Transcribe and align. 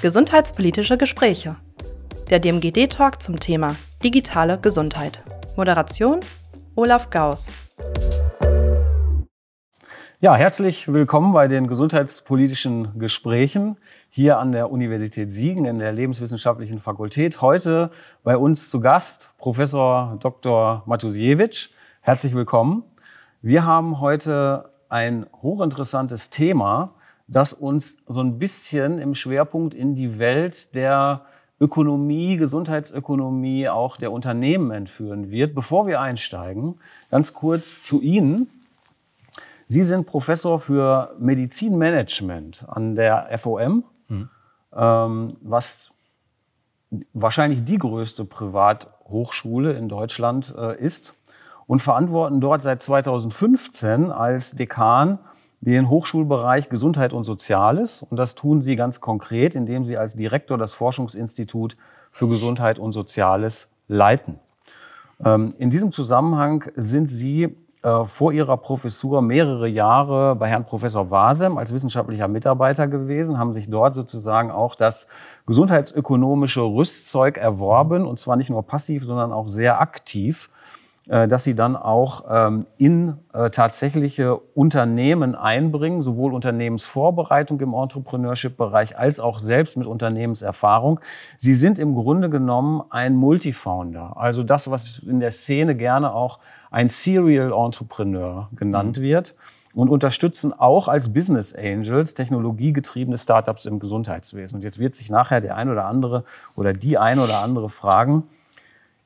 Gesundheitspolitische 0.00 0.96
Gespräche. 0.96 1.56
Der 2.30 2.38
DMGD-Talk 2.38 3.20
zum 3.20 3.40
Thema 3.40 3.74
digitale 4.04 4.56
Gesundheit. 4.60 5.24
Moderation 5.56 6.20
Olaf 6.76 7.10
Gauss. 7.10 7.50
Ja, 10.20 10.36
herzlich 10.36 10.92
willkommen 10.92 11.32
bei 11.32 11.48
den 11.48 11.66
gesundheitspolitischen 11.66 12.96
Gesprächen 13.00 13.76
hier 14.08 14.38
an 14.38 14.52
der 14.52 14.70
Universität 14.70 15.32
Siegen 15.32 15.64
in 15.64 15.80
der 15.80 15.90
Lebenswissenschaftlichen 15.90 16.78
Fakultät. 16.78 17.40
Heute 17.40 17.90
bei 18.22 18.36
uns 18.36 18.70
zu 18.70 18.78
Gast 18.78 19.30
Professor 19.36 20.16
Dr. 20.20 20.84
Matusiewicz. 20.86 21.70
Herzlich 22.02 22.36
willkommen. 22.36 22.84
Wir 23.42 23.64
haben 23.64 23.98
heute 23.98 24.70
ein 24.88 25.26
hochinteressantes 25.42 26.30
Thema, 26.30 26.94
das 27.28 27.52
uns 27.52 27.98
so 28.06 28.20
ein 28.20 28.38
bisschen 28.38 28.98
im 28.98 29.14
Schwerpunkt 29.14 29.74
in 29.74 29.94
die 29.94 30.18
Welt 30.18 30.74
der 30.74 31.26
Ökonomie, 31.60 32.36
Gesundheitsökonomie, 32.36 33.68
auch 33.68 33.96
der 33.96 34.12
Unternehmen 34.12 34.70
entführen 34.70 35.30
wird. 35.30 35.54
Bevor 35.54 35.86
wir 35.86 36.00
einsteigen, 36.00 36.80
ganz 37.10 37.34
kurz 37.34 37.82
zu 37.82 38.00
Ihnen. 38.00 38.48
Sie 39.66 39.82
sind 39.82 40.06
Professor 40.06 40.60
für 40.60 41.14
Medizinmanagement 41.18 42.64
an 42.68 42.94
der 42.94 43.28
FOM, 43.38 43.84
mhm. 44.08 44.30
ähm, 44.74 45.36
was 45.42 45.90
wahrscheinlich 47.12 47.64
die 47.64 47.76
größte 47.76 48.24
Privathochschule 48.24 49.72
in 49.72 49.90
Deutschland 49.90 50.54
äh, 50.56 50.80
ist 50.82 51.14
und 51.66 51.80
verantworten 51.80 52.40
dort 52.40 52.62
seit 52.62 52.82
2015 52.82 54.10
als 54.10 54.52
Dekan 54.52 55.18
den 55.60 55.88
Hochschulbereich 55.88 56.68
Gesundheit 56.68 57.12
und 57.12 57.24
Soziales. 57.24 58.02
Und 58.02 58.16
das 58.16 58.34
tun 58.34 58.62
Sie 58.62 58.76
ganz 58.76 59.00
konkret, 59.00 59.54
indem 59.54 59.84
Sie 59.84 59.96
als 59.96 60.14
Direktor 60.14 60.58
das 60.58 60.74
Forschungsinstitut 60.74 61.76
für 62.10 62.28
Gesundheit 62.28 62.78
und 62.78 62.92
Soziales 62.92 63.68
leiten. 63.88 64.38
Ähm, 65.24 65.54
in 65.58 65.70
diesem 65.70 65.92
Zusammenhang 65.92 66.64
sind 66.76 67.10
Sie 67.10 67.56
äh, 67.82 68.04
vor 68.04 68.32
Ihrer 68.32 68.56
Professur 68.56 69.22
mehrere 69.22 69.68
Jahre 69.68 70.36
bei 70.36 70.48
Herrn 70.48 70.64
Professor 70.64 71.10
Wasem 71.10 71.58
als 71.58 71.72
wissenschaftlicher 71.72 72.28
Mitarbeiter 72.28 72.88
gewesen, 72.88 73.38
haben 73.38 73.52
sich 73.52 73.70
dort 73.70 73.94
sozusagen 73.94 74.50
auch 74.50 74.74
das 74.74 75.06
gesundheitsökonomische 75.46 76.62
Rüstzeug 76.62 77.36
erworben, 77.36 78.06
und 78.06 78.18
zwar 78.18 78.36
nicht 78.36 78.50
nur 78.50 78.64
passiv, 78.64 79.04
sondern 79.04 79.32
auch 79.32 79.48
sehr 79.48 79.80
aktiv 79.80 80.50
dass 81.08 81.44
sie 81.44 81.54
dann 81.54 81.74
auch 81.74 82.24
ähm, 82.28 82.66
in 82.76 83.14
äh, 83.32 83.50
tatsächliche 83.50 84.36
Unternehmen 84.36 85.34
einbringen, 85.34 86.02
sowohl 86.02 86.34
Unternehmensvorbereitung 86.34 87.60
im 87.60 87.72
Entrepreneurship-Bereich 87.72 88.98
als 88.98 89.18
auch 89.18 89.38
selbst 89.38 89.76
mit 89.76 89.86
Unternehmenserfahrung. 89.86 91.00
Sie 91.38 91.54
sind 91.54 91.78
im 91.78 91.94
Grunde 91.94 92.28
genommen 92.28 92.82
ein 92.90 93.16
Multifounder, 93.16 94.16
also 94.16 94.42
das, 94.42 94.70
was 94.70 94.98
in 94.98 95.20
der 95.20 95.30
Szene 95.30 95.74
gerne 95.74 96.12
auch 96.12 96.38
ein 96.70 96.88
Serial 96.88 97.52
Entrepreneur 97.52 98.48
genannt 98.54 98.98
mhm. 98.98 99.02
wird 99.02 99.34
und 99.74 99.88
unterstützen 99.88 100.52
auch 100.52 100.88
als 100.88 101.12
Business 101.12 101.54
Angels 101.54 102.14
technologiegetriebene 102.14 103.16
Startups 103.16 103.64
im 103.66 103.78
Gesundheitswesen. 103.78 104.56
Und 104.56 104.62
jetzt 104.62 104.78
wird 104.78 104.94
sich 104.94 105.08
nachher 105.10 105.40
der 105.40 105.56
ein 105.56 105.70
oder 105.70 105.86
andere 105.86 106.24
oder 106.56 106.72
die 106.72 106.98
ein 106.98 107.18
oder 107.18 107.42
andere 107.42 107.68
fragen, 107.68 108.24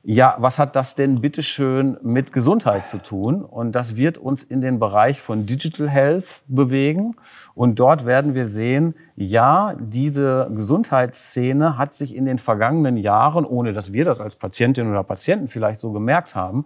ja, 0.05 0.35
was 0.37 0.59
hat 0.59 0.75
das 0.75 0.95
denn 0.95 1.21
bitteschön 1.21 1.97
mit 2.01 2.33
Gesundheit 2.33 2.87
zu 2.87 3.01
tun? 3.01 3.41
Und 3.41 3.71
das 3.71 3.95
wird 3.95 4.17
uns 4.17 4.43
in 4.43 4.59
den 4.59 4.77
Bereich 4.77 5.21
von 5.21 5.45
Digital 5.45 5.89
Health 5.89 6.43
bewegen. 6.47 7.15
Und 7.55 7.79
dort 7.79 8.05
werden 8.05 8.35
wir 8.35 8.43
sehen, 8.43 8.95
ja, 9.15 9.75
diese 9.79 10.51
Gesundheitsszene 10.53 11.77
hat 11.77 11.95
sich 11.95 12.15
in 12.15 12.25
den 12.25 12.37
vergangenen 12.37 12.97
Jahren, 12.97 13.45
ohne 13.45 13.71
dass 13.71 13.93
wir 13.93 14.03
das 14.03 14.19
als 14.19 14.35
Patientin 14.35 14.91
oder 14.91 15.03
Patienten 15.03 15.47
vielleicht 15.47 15.79
so 15.79 15.93
gemerkt 15.93 16.35
haben, 16.35 16.65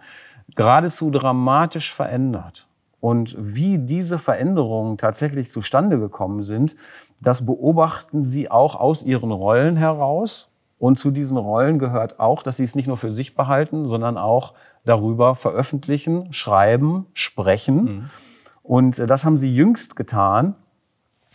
geradezu 0.55 1.11
dramatisch 1.11 1.93
verändert. 1.93 2.67
Und 2.99 3.35
wie 3.37 3.77
diese 3.77 4.17
Veränderungen 4.17 4.97
tatsächlich 4.97 5.51
zustande 5.51 5.99
gekommen 5.99 6.41
sind, 6.41 6.75
das 7.21 7.45
beobachten 7.45 8.25
Sie 8.25 8.49
auch 8.49 8.75
aus 8.75 9.03
Ihren 9.03 9.31
Rollen 9.31 9.75
heraus 9.75 10.49
und 10.79 10.99
zu 10.99 11.11
diesen 11.11 11.37
Rollen 11.37 11.79
gehört 11.79 12.19
auch, 12.19 12.43
dass 12.43 12.57
sie 12.57 12.63
es 12.63 12.75
nicht 12.75 12.87
nur 12.87 12.97
für 12.97 13.11
sich 13.11 13.35
behalten, 13.35 13.87
sondern 13.87 14.17
auch 14.17 14.53
darüber 14.85 15.35
veröffentlichen, 15.35 16.31
schreiben, 16.33 17.07
sprechen. 17.13 17.83
Mhm. 17.83 18.09
Und 18.63 18.99
äh, 18.99 19.07
das 19.07 19.25
haben 19.25 19.37
sie 19.37 19.53
jüngst 19.53 19.95
getan 19.95 20.55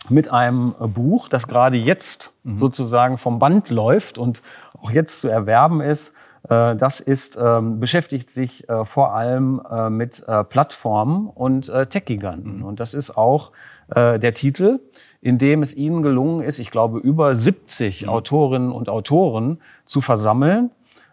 mit 0.09 0.31
einem 0.31 0.75
äh, 0.79 0.87
Buch, 0.87 1.27
das 1.27 1.47
gerade 1.47 1.77
jetzt 1.77 2.33
mhm. 2.43 2.57
sozusagen 2.57 3.17
vom 3.17 3.39
Band 3.39 3.69
läuft 3.69 4.17
und 4.17 4.41
auch 4.81 4.91
jetzt 4.91 5.19
zu 5.19 5.27
erwerben 5.27 5.81
ist. 5.81 6.13
Äh, 6.47 6.75
das 6.75 7.01
ist, 7.01 7.37
ähm, 7.41 7.79
beschäftigt 7.79 8.29
sich 8.29 8.65
vor 8.83 9.13
allem 9.13 9.61
mit 9.89 10.23
Plattformen 10.49 11.27
und 11.27 11.71
Tech-Giganten. 11.89 12.59
Mhm. 12.59 12.63
Und 12.63 12.79
das 12.79 12.93
ist 12.93 13.17
auch 13.17 13.51
der 13.93 14.33
Titel 14.33 14.79
in 15.23 15.37
dem 15.37 15.61
es 15.61 15.73
ihnen 15.73 16.01
gelungen 16.01 16.41
ist, 16.41 16.59
ich 16.59 16.69
glaube, 16.69 16.99
über 16.99 17.33
70 17.33 18.01
mhm. 18.01 18.09
Autorinnen 18.09 18.71
und 18.73 18.89
Autoren 18.89 19.61
zu 19.85 20.01
versammeln, 20.01 20.69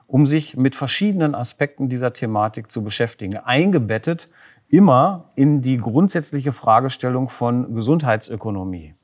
um 0.08 0.26
sich 0.26 0.56
mit 0.56 0.74
verschiedenen 0.74 1.36
Aspekten 1.36 1.88
dieser 1.88 2.12
Thematik 2.12 2.72
zu 2.72 2.82
beschäftigen. 2.82 3.36
Eingebettet 3.36 4.28
immer 4.66 5.30
in 5.36 5.60
die 5.60 5.76
grundsätzliche 5.76 6.50
Fragestellung 6.50 7.28
von 7.28 7.72
Gesundheitsökonomie. 7.72 8.94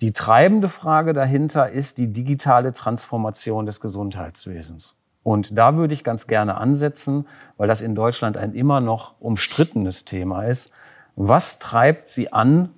Die 0.00 0.14
treibende 0.14 0.70
Frage 0.70 1.12
dahinter 1.12 1.68
ist 1.68 1.98
die 1.98 2.10
digitale 2.10 2.72
Transformation 2.72 3.66
des 3.66 3.82
Gesundheitswesens. 3.82 4.94
Und 5.22 5.58
da 5.58 5.76
würde 5.76 5.92
ich 5.92 6.04
ganz 6.04 6.26
gerne 6.26 6.56
ansetzen, 6.56 7.26
weil 7.58 7.68
das 7.68 7.82
in 7.82 7.94
Deutschland 7.94 8.38
ein 8.38 8.54
immer 8.54 8.80
noch 8.80 9.20
umstrittenes 9.20 10.06
Thema 10.06 10.44
ist. 10.44 10.70
Was 11.16 11.58
treibt 11.58 12.08
Sie 12.08 12.32
an, 12.32 12.70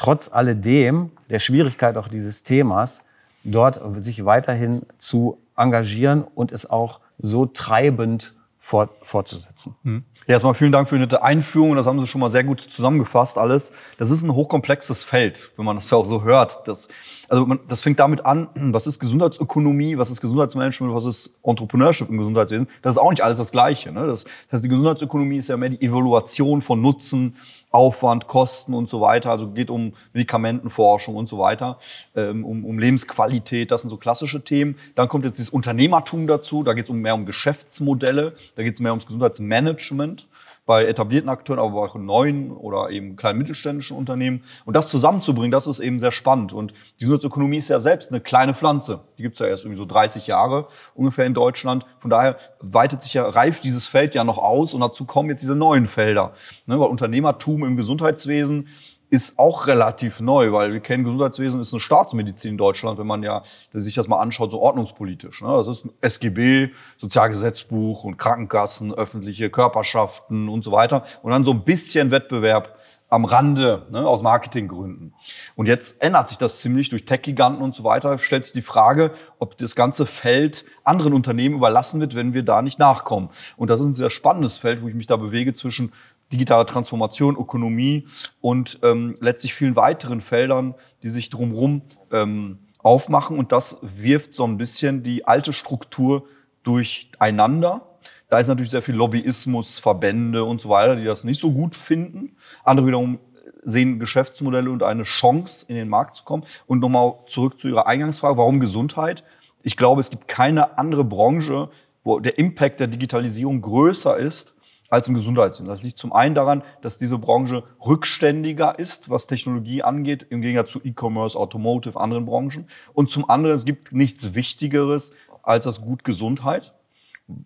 trotz 0.00 0.32
alledem 0.32 1.10
der 1.28 1.38
Schwierigkeit 1.38 1.98
auch 1.98 2.08
dieses 2.08 2.42
Themas, 2.42 3.02
dort 3.44 3.82
sich 4.02 4.24
weiterhin 4.24 4.80
zu 4.96 5.36
engagieren 5.58 6.24
und 6.34 6.52
es 6.52 6.68
auch 6.68 7.00
so 7.18 7.44
treibend 7.44 8.34
fort, 8.58 8.92
fortzusetzen. 9.02 9.74
Mhm. 9.82 10.04
Ja, 10.26 10.34
erstmal 10.34 10.54
vielen 10.54 10.72
Dank 10.72 10.88
für 10.88 10.98
die 10.98 11.16
Einführung. 11.16 11.76
Das 11.76 11.84
haben 11.84 12.00
Sie 12.00 12.06
schon 12.06 12.22
mal 12.22 12.30
sehr 12.30 12.44
gut 12.44 12.62
zusammengefasst 12.62 13.36
alles. 13.36 13.72
Das 13.98 14.10
ist 14.10 14.22
ein 14.22 14.32
hochkomplexes 14.32 15.04
Feld, 15.04 15.50
wenn 15.56 15.66
man 15.66 15.76
das 15.76 15.90
ja 15.90 15.98
auch 15.98 16.06
so 16.06 16.22
hört. 16.22 16.66
Das, 16.66 16.88
also 17.30 17.46
man, 17.46 17.60
das 17.68 17.80
fängt 17.80 18.00
damit 18.00 18.26
an, 18.26 18.48
was 18.54 18.86
ist 18.86 18.98
Gesundheitsökonomie, 18.98 19.96
was 19.96 20.10
ist 20.10 20.20
Gesundheitsmanagement, 20.20 20.94
was 20.94 21.06
ist 21.06 21.38
Entrepreneurship 21.42 22.08
im 22.08 22.18
Gesundheitswesen. 22.18 22.68
Das 22.82 22.96
ist 22.96 22.98
auch 22.98 23.10
nicht 23.10 23.22
alles 23.22 23.38
das 23.38 23.52
Gleiche. 23.52 23.92
Ne? 23.92 24.06
Das, 24.06 24.24
das 24.24 24.52
heißt, 24.52 24.64
die 24.64 24.68
Gesundheitsökonomie 24.68 25.36
ist 25.36 25.48
ja 25.48 25.56
mehr 25.56 25.70
die 25.70 25.80
Evaluation 25.80 26.60
von 26.60 26.82
Nutzen, 26.82 27.36
Aufwand, 27.70 28.26
Kosten 28.26 28.74
und 28.74 28.88
so 28.88 29.00
weiter. 29.00 29.30
Also 29.30 29.48
geht 29.48 29.70
um 29.70 29.92
Medikamentenforschung 30.12 31.14
und 31.14 31.28
so 31.28 31.38
weiter, 31.38 31.78
ähm, 32.16 32.44
um, 32.44 32.64
um 32.64 32.80
Lebensqualität. 32.80 33.70
Das 33.70 33.82
sind 33.82 33.90
so 33.90 33.96
klassische 33.96 34.42
Themen. 34.42 34.76
Dann 34.96 35.08
kommt 35.08 35.24
jetzt 35.24 35.38
dieses 35.38 35.50
Unternehmertum 35.50 36.26
dazu. 36.26 36.64
Da 36.64 36.72
geht 36.72 36.86
es 36.86 36.90
um 36.90 36.98
mehr 36.98 37.14
um 37.14 37.26
Geschäftsmodelle. 37.26 38.34
Da 38.56 38.64
geht 38.64 38.74
es 38.74 38.80
mehr 38.80 38.90
ums 38.90 39.06
Gesundheitsmanagement 39.06 40.26
bei 40.66 40.84
etablierten 40.84 41.28
Akteuren, 41.28 41.58
aber 41.58 41.82
auch 41.82 41.94
neuen 41.96 42.52
oder 42.52 42.90
eben 42.90 43.16
kleinen 43.16 43.38
mittelständischen 43.38 43.96
Unternehmen. 43.96 44.44
Und 44.64 44.74
das 44.74 44.88
zusammenzubringen, 44.88 45.50
das 45.50 45.66
ist 45.66 45.80
eben 45.80 46.00
sehr 46.00 46.12
spannend. 46.12 46.52
Und 46.52 46.72
die 46.98 47.04
Gesundheitsökonomie 47.04 47.56
ist 47.56 47.68
ja 47.68 47.80
selbst 47.80 48.10
eine 48.10 48.20
kleine 48.20 48.54
Pflanze. 48.54 49.00
Die 49.18 49.22
gibt 49.22 49.34
es 49.34 49.40
ja 49.40 49.46
erst 49.46 49.64
irgendwie 49.64 49.78
so 49.78 49.84
30 49.84 50.26
Jahre 50.26 50.68
ungefähr 50.94 51.26
in 51.26 51.34
Deutschland. 51.34 51.86
Von 51.98 52.10
daher 52.10 52.36
weitet 52.60 53.02
sich 53.02 53.14
ja, 53.14 53.28
reift 53.28 53.64
dieses 53.64 53.86
Feld 53.86 54.14
ja 54.14 54.22
noch 54.22 54.38
aus 54.38 54.74
und 54.74 54.80
dazu 54.80 55.04
kommen 55.04 55.30
jetzt 55.30 55.42
diese 55.42 55.56
neuen 55.56 55.86
Felder. 55.86 56.34
Ne, 56.66 56.78
weil 56.78 56.88
Unternehmertum 56.88 57.64
im 57.64 57.76
Gesundheitswesen 57.76 58.68
ist 59.10 59.38
auch 59.38 59.66
relativ 59.66 60.20
neu, 60.20 60.52
weil 60.52 60.72
wir 60.72 60.80
kennen, 60.80 61.04
Gesundheitswesen 61.04 61.60
ist 61.60 61.72
eine 61.72 61.80
Staatsmedizin 61.80 62.52
in 62.52 62.58
Deutschland, 62.58 62.98
wenn 62.98 63.06
man 63.06 63.24
ja 63.24 63.42
sich 63.72 63.96
das 63.96 64.06
mal 64.06 64.20
anschaut, 64.20 64.52
so 64.52 64.60
ordnungspolitisch. 64.60 65.42
Ne? 65.42 65.48
Das 65.48 65.66
ist 65.66 65.88
SGB, 66.00 66.70
Sozialgesetzbuch 66.98 68.04
und 68.04 68.16
Krankenkassen, 68.16 68.94
öffentliche 68.94 69.50
Körperschaften 69.50 70.48
und 70.48 70.64
so 70.64 70.70
weiter. 70.70 71.04
Und 71.22 71.32
dann 71.32 71.44
so 71.44 71.50
ein 71.50 71.64
bisschen 71.64 72.12
Wettbewerb 72.12 72.76
am 73.10 73.24
Rande, 73.24 73.86
ne, 73.90 74.06
aus 74.06 74.22
Marketinggründen. 74.22 75.12
Und 75.56 75.66
jetzt 75.66 76.00
ändert 76.00 76.28
sich 76.28 76.38
das 76.38 76.60
ziemlich 76.60 76.90
durch 76.90 77.04
Tech-Giganten 77.04 77.60
und 77.60 77.74
so 77.74 77.82
weiter. 77.82 78.16
Stellt 78.18 78.44
sich 78.44 78.54
die 78.54 78.62
Frage, 78.62 79.12
ob 79.40 79.58
das 79.58 79.74
ganze 79.74 80.06
Feld 80.06 80.64
anderen 80.84 81.12
Unternehmen 81.12 81.56
überlassen 81.56 82.00
wird, 82.00 82.14
wenn 82.14 82.34
wir 82.34 82.44
da 82.44 82.62
nicht 82.62 82.78
nachkommen. 82.78 83.30
Und 83.56 83.68
das 83.68 83.80
ist 83.80 83.86
ein 83.86 83.94
sehr 83.94 84.10
spannendes 84.10 84.58
Feld, 84.58 84.80
wo 84.80 84.88
ich 84.88 84.94
mich 84.94 85.08
da 85.08 85.16
bewege 85.16 85.52
zwischen 85.54 85.92
digitale 86.32 86.66
Transformation, 86.66 87.36
Ökonomie 87.36 88.06
und 88.40 88.78
ähm, 88.82 89.16
letztlich 89.20 89.54
vielen 89.54 89.76
weiteren 89.76 90.20
Feldern, 90.20 90.74
die 91.02 91.08
sich 91.08 91.30
drumherum 91.30 91.82
ähm, 92.12 92.58
aufmachen. 92.78 93.38
Und 93.38 93.52
das 93.52 93.78
wirft 93.82 94.34
so 94.34 94.44
ein 94.44 94.56
bisschen 94.56 95.02
die 95.02 95.26
alte 95.26 95.52
Struktur 95.52 96.24
durcheinander. 96.62 97.82
Da 98.28 98.38
ist 98.38 98.48
natürlich 98.48 98.70
sehr 98.70 98.82
viel 98.82 98.94
Lobbyismus, 98.94 99.78
Verbände 99.78 100.44
und 100.44 100.60
so 100.60 100.68
weiter, 100.68 100.94
die 100.94 101.04
das 101.04 101.24
nicht 101.24 101.40
so 101.40 101.50
gut 101.50 101.74
finden. 101.74 102.36
Andere 102.64 102.86
wiederum 102.86 103.18
sehen 103.62 103.98
Geschäftsmodelle 103.98 104.70
und 104.70 104.82
eine 104.82 105.02
Chance, 105.02 105.66
in 105.68 105.74
den 105.74 105.88
Markt 105.88 106.16
zu 106.16 106.24
kommen. 106.24 106.44
Und 106.66 106.78
nochmal 106.78 107.14
zurück 107.26 107.58
zu 107.58 107.68
Ihrer 107.68 107.86
Eingangsfrage, 107.86 108.38
warum 108.38 108.60
Gesundheit? 108.60 109.24
Ich 109.62 109.76
glaube, 109.76 110.00
es 110.00 110.10
gibt 110.10 110.28
keine 110.28 110.78
andere 110.78 111.04
Branche, 111.04 111.70
wo 112.02 112.20
der 112.20 112.38
Impact 112.38 112.80
der 112.80 112.86
Digitalisierung 112.86 113.60
größer 113.60 114.16
ist 114.16 114.54
als 114.90 115.08
im 115.08 115.14
Gesundheitswesen. 115.14 115.66
Das 115.66 115.82
liegt 115.82 115.96
zum 115.96 116.12
einen 116.12 116.34
daran, 116.34 116.62
dass 116.82 116.98
diese 116.98 117.16
Branche 117.16 117.62
rückständiger 117.84 118.78
ist, 118.78 119.08
was 119.08 119.28
Technologie 119.28 119.82
angeht, 119.82 120.26
im 120.28 120.42
Gegensatz 120.42 120.72
zu 120.72 120.80
E-Commerce, 120.84 121.38
Automotive, 121.38 121.98
anderen 121.98 122.26
Branchen. 122.26 122.66
Und 122.92 123.10
zum 123.10 123.30
anderen, 123.30 123.54
es 123.56 123.64
gibt 123.64 123.92
nichts 123.92 124.34
Wichtigeres 124.34 125.12
als 125.42 125.64
das 125.64 125.80
Gut 125.80 126.04
Gesundheit. 126.04 126.74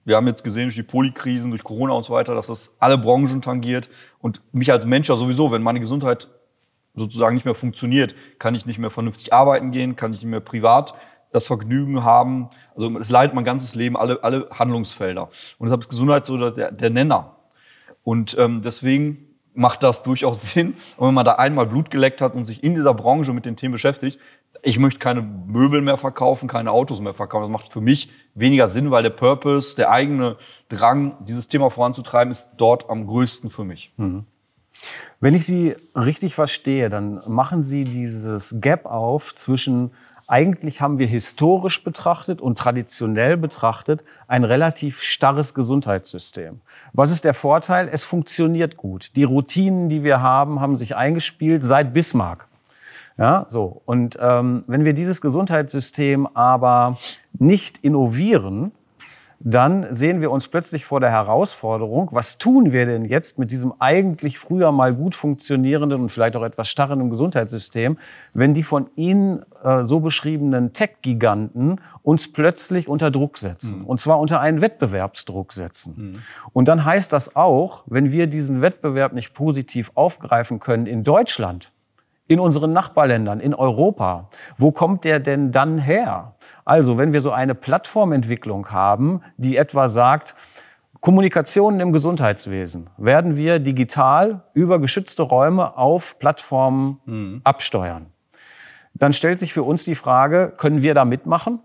Wir 0.05 0.17
haben 0.17 0.27
jetzt 0.27 0.43
gesehen 0.43 0.65
durch 0.65 0.77
die 0.77 0.83
Polykrisen, 0.83 1.51
durch 1.51 1.63
Corona 1.63 1.93
und 1.93 2.05
so 2.05 2.15
weiter, 2.15 2.35
dass 2.35 2.47
das 2.47 2.75
alle 2.81 2.97
Branchen 2.97 3.43
tangiert. 3.43 3.91
Und 4.21 4.41
mich 4.53 4.73
als 4.73 4.87
Mensch 4.87 5.11
ja 5.11 5.17
sowieso, 5.17 5.53
wenn 5.53 5.63
meine 5.63 5.81
Gesundheit 5.81 6.29
sozusagen 6.95 7.35
nicht 7.35 7.45
mehr 7.45 7.55
funktioniert, 7.55 8.15
kann 8.39 8.55
ich 8.55 8.65
nicht 8.65 8.79
mehr 8.79 8.91
vernünftig 8.91 9.35
arbeiten 9.35 9.71
gehen, 9.73 9.97
kann 9.97 10.15
ich 10.15 10.21
nicht 10.21 10.31
mehr 10.31 10.41
privat 10.41 10.95
das 11.35 11.49
Vergnügen 11.49 12.05
haben. 12.05 12.49
Also 12.77 12.97
es 12.99 13.11
leidet 13.11 13.35
mein 13.35 13.45
ganzes 13.45 13.75
Leben, 13.75 13.97
alle, 13.97 14.23
alle 14.23 14.49
Handlungsfelder. 14.53 15.29
Und 15.59 15.67
deshalb 15.67 15.83
ist 15.83 15.91
Gesundheit 15.91 16.27
so 16.27 16.51
der, 16.51 16.71
der 16.71 16.91
Nenner. 16.91 17.34
Und 18.05 18.37
ähm, 18.39 18.63
deswegen 18.63 19.35
macht 19.55 19.83
das 19.83 20.03
durchaus 20.03 20.43
Sinn. 20.53 20.75
Und 20.97 21.09
wenn 21.09 21.15
man 21.15 21.25
da 21.25 21.33
einmal 21.33 21.67
Blut 21.67 21.91
geleckt 21.91 22.21
hat 22.21 22.35
und 22.35 22.45
sich 22.45 22.63
in 22.63 22.75
dieser 22.75 22.95
Branche 22.95 23.33
mit 23.33 23.45
den 23.45 23.57
Themen 23.57 23.73
beschäftigt, 23.73 24.21
ich 24.63 24.79
möchte 24.79 24.99
keine 24.99 25.21
Möbel 25.21 25.83
mehr 25.83 25.97
verkaufen, 25.97 26.49
keine 26.49 26.71
Autos 26.71 27.01
mehr 27.01 27.15
verkaufen. 27.15 27.43
Das 27.43 27.51
macht 27.51 27.73
für 27.73 27.81
mich 27.81 28.11
weniger 28.35 28.69
Sinn, 28.69 28.91
weil 28.91 29.03
der 29.03 29.11
Purpose, 29.11 29.77
der 29.77 29.91
eigene 29.91 30.37
Drang, 30.69 31.17
dieses 31.25 31.49
Thema 31.49 31.71
voranzutreiben, 31.71 32.31
ist 32.31 32.53
dort 32.57 32.89
am 32.89 33.07
größten 33.07 33.51
für 33.51 33.65
mich. 33.65 33.93
Mhm. 33.97 34.25
Wenn 35.21 35.35
ich 35.35 35.47
Sie 35.47 35.75
richtig 35.95 36.35
verstehe, 36.35 36.91
dann 36.91 37.21
machen 37.27 37.65
Sie 37.65 37.85
dieses 37.85 38.61
Gap 38.61 38.87
auf 38.87 39.35
zwischen 39.35 39.93
eigentlich 40.27 40.81
haben 40.81 40.99
wir 40.99 41.07
historisch 41.07 41.85
betrachtet 41.85 42.41
und 42.41 42.59
traditionell 42.59 43.37
betrachtet 43.37 44.05
ein 44.27 44.45
relativ 44.45 45.03
starres 45.03 45.55
Gesundheitssystem. 45.55 46.61
Was 46.93 47.11
ist 47.11 47.25
der 47.25 47.35
Vorteil? 47.35 47.89
Es 47.93 48.05
funktioniert 48.05 48.77
gut. 48.77 49.17
Die 49.17 49.25
Routinen, 49.25 49.89
die 49.89 50.03
wir 50.03 50.23
haben, 50.23 50.61
haben 50.61 50.77
sich 50.77 50.97
eingespielt 50.97 51.63
seit 51.63 51.93
Bismarck. 51.93 52.49
Ja, 53.17 53.45
so. 53.49 53.83
Und 53.85 54.19
ähm, 54.21 54.65
wenn 54.67 54.85
wir 54.85 54.93
dieses 54.93 55.21
Gesundheitssystem 55.21 56.27
aber 56.35 56.99
nicht 57.39 57.79
innovieren, 57.79 58.73
dann 59.47 59.87
sehen 59.91 60.23
wir 60.23 60.31
uns 60.31 60.49
plötzlich 60.49 60.87
vor 60.87 61.01
der 61.01 61.11
Herausforderung, 61.11 62.09
was 62.13 62.39
tun 62.39 62.73
wir 62.73 62.87
denn 62.87 63.05
jetzt 63.05 63.39
mit 63.39 63.51
diesem 63.51 63.75
eigentlich 63.79 64.39
früher 64.39 64.73
mal 64.73 64.95
gut 64.95 65.15
funktionierenden 65.15 66.01
und 66.01 66.09
vielleicht 66.09 66.35
auch 66.37 66.43
etwas 66.43 66.71
starren 66.71 67.11
Gesundheitssystem, 67.11 67.99
wenn 68.33 68.55
die 68.55 68.63
von 68.63 68.89
Ihnen 68.97 69.45
äh, 69.63 69.85
so 69.85 70.01
beschriebenen 70.01 70.73
Tech-Giganten 70.73 71.79
uns 72.03 72.33
plötzlich 72.33 72.89
unter 72.89 73.11
Druck 73.11 73.37
setzen. 73.37 73.81
Mhm. 73.81 73.85
Und 73.85 74.01
zwar 74.01 74.19
unter 74.19 74.41
einen 74.41 74.63
Wettbewerbsdruck 74.63 75.53
setzen. 75.53 75.95
Mhm. 75.97 76.19
Und 76.55 76.69
dann 76.69 76.87
heißt 76.87 77.13
das 77.13 77.37
auch, 77.37 77.85
wenn 77.85 78.11
wir 78.13 78.27
diesen 78.27 78.63
Wettbewerb 78.63 79.13
nicht 79.13 79.35
positiv 79.35 79.93
aufgreifen 79.95 80.59
können 80.59 80.87
in 80.87 81.05
Deutschland, 81.05 81.71
in 82.27 82.41
unseren 82.41 82.73
Nachbarländern, 82.73 83.41
in 83.41 83.55
Europa. 83.55 84.31
Wo 84.57 84.73
kommt 84.73 85.05
der 85.05 85.21
denn 85.21 85.53
dann 85.53 85.79
her? 85.79 86.35
Also, 86.65 86.97
wenn 86.97 87.13
wir 87.13 87.21
so 87.21 87.31
eine 87.31 87.55
Plattformentwicklung 87.55 88.71
haben, 88.71 89.21
die 89.37 89.57
etwa 89.57 89.89
sagt, 89.89 90.35
Kommunikationen 91.01 91.81
im 91.81 91.93
Gesundheitswesen 91.93 92.89
werden 92.97 93.37
wir 93.37 93.59
digital 93.59 94.45
über 94.55 94.79
geschützte 94.79 95.23
Räume 95.23 95.77
auf 95.77 96.19
Plattformen 96.19 96.99
mhm. 97.05 97.41
absteuern. 97.45 98.07
Dann 98.95 99.13
stellt 99.13 99.39
sich 99.39 99.53
für 99.53 99.65
uns 99.65 99.85
die 99.85 99.97
Frage, 99.97 100.55
können 100.57 100.81
wir 100.81 100.95
da 100.95 101.05
mitmachen? 101.05 101.61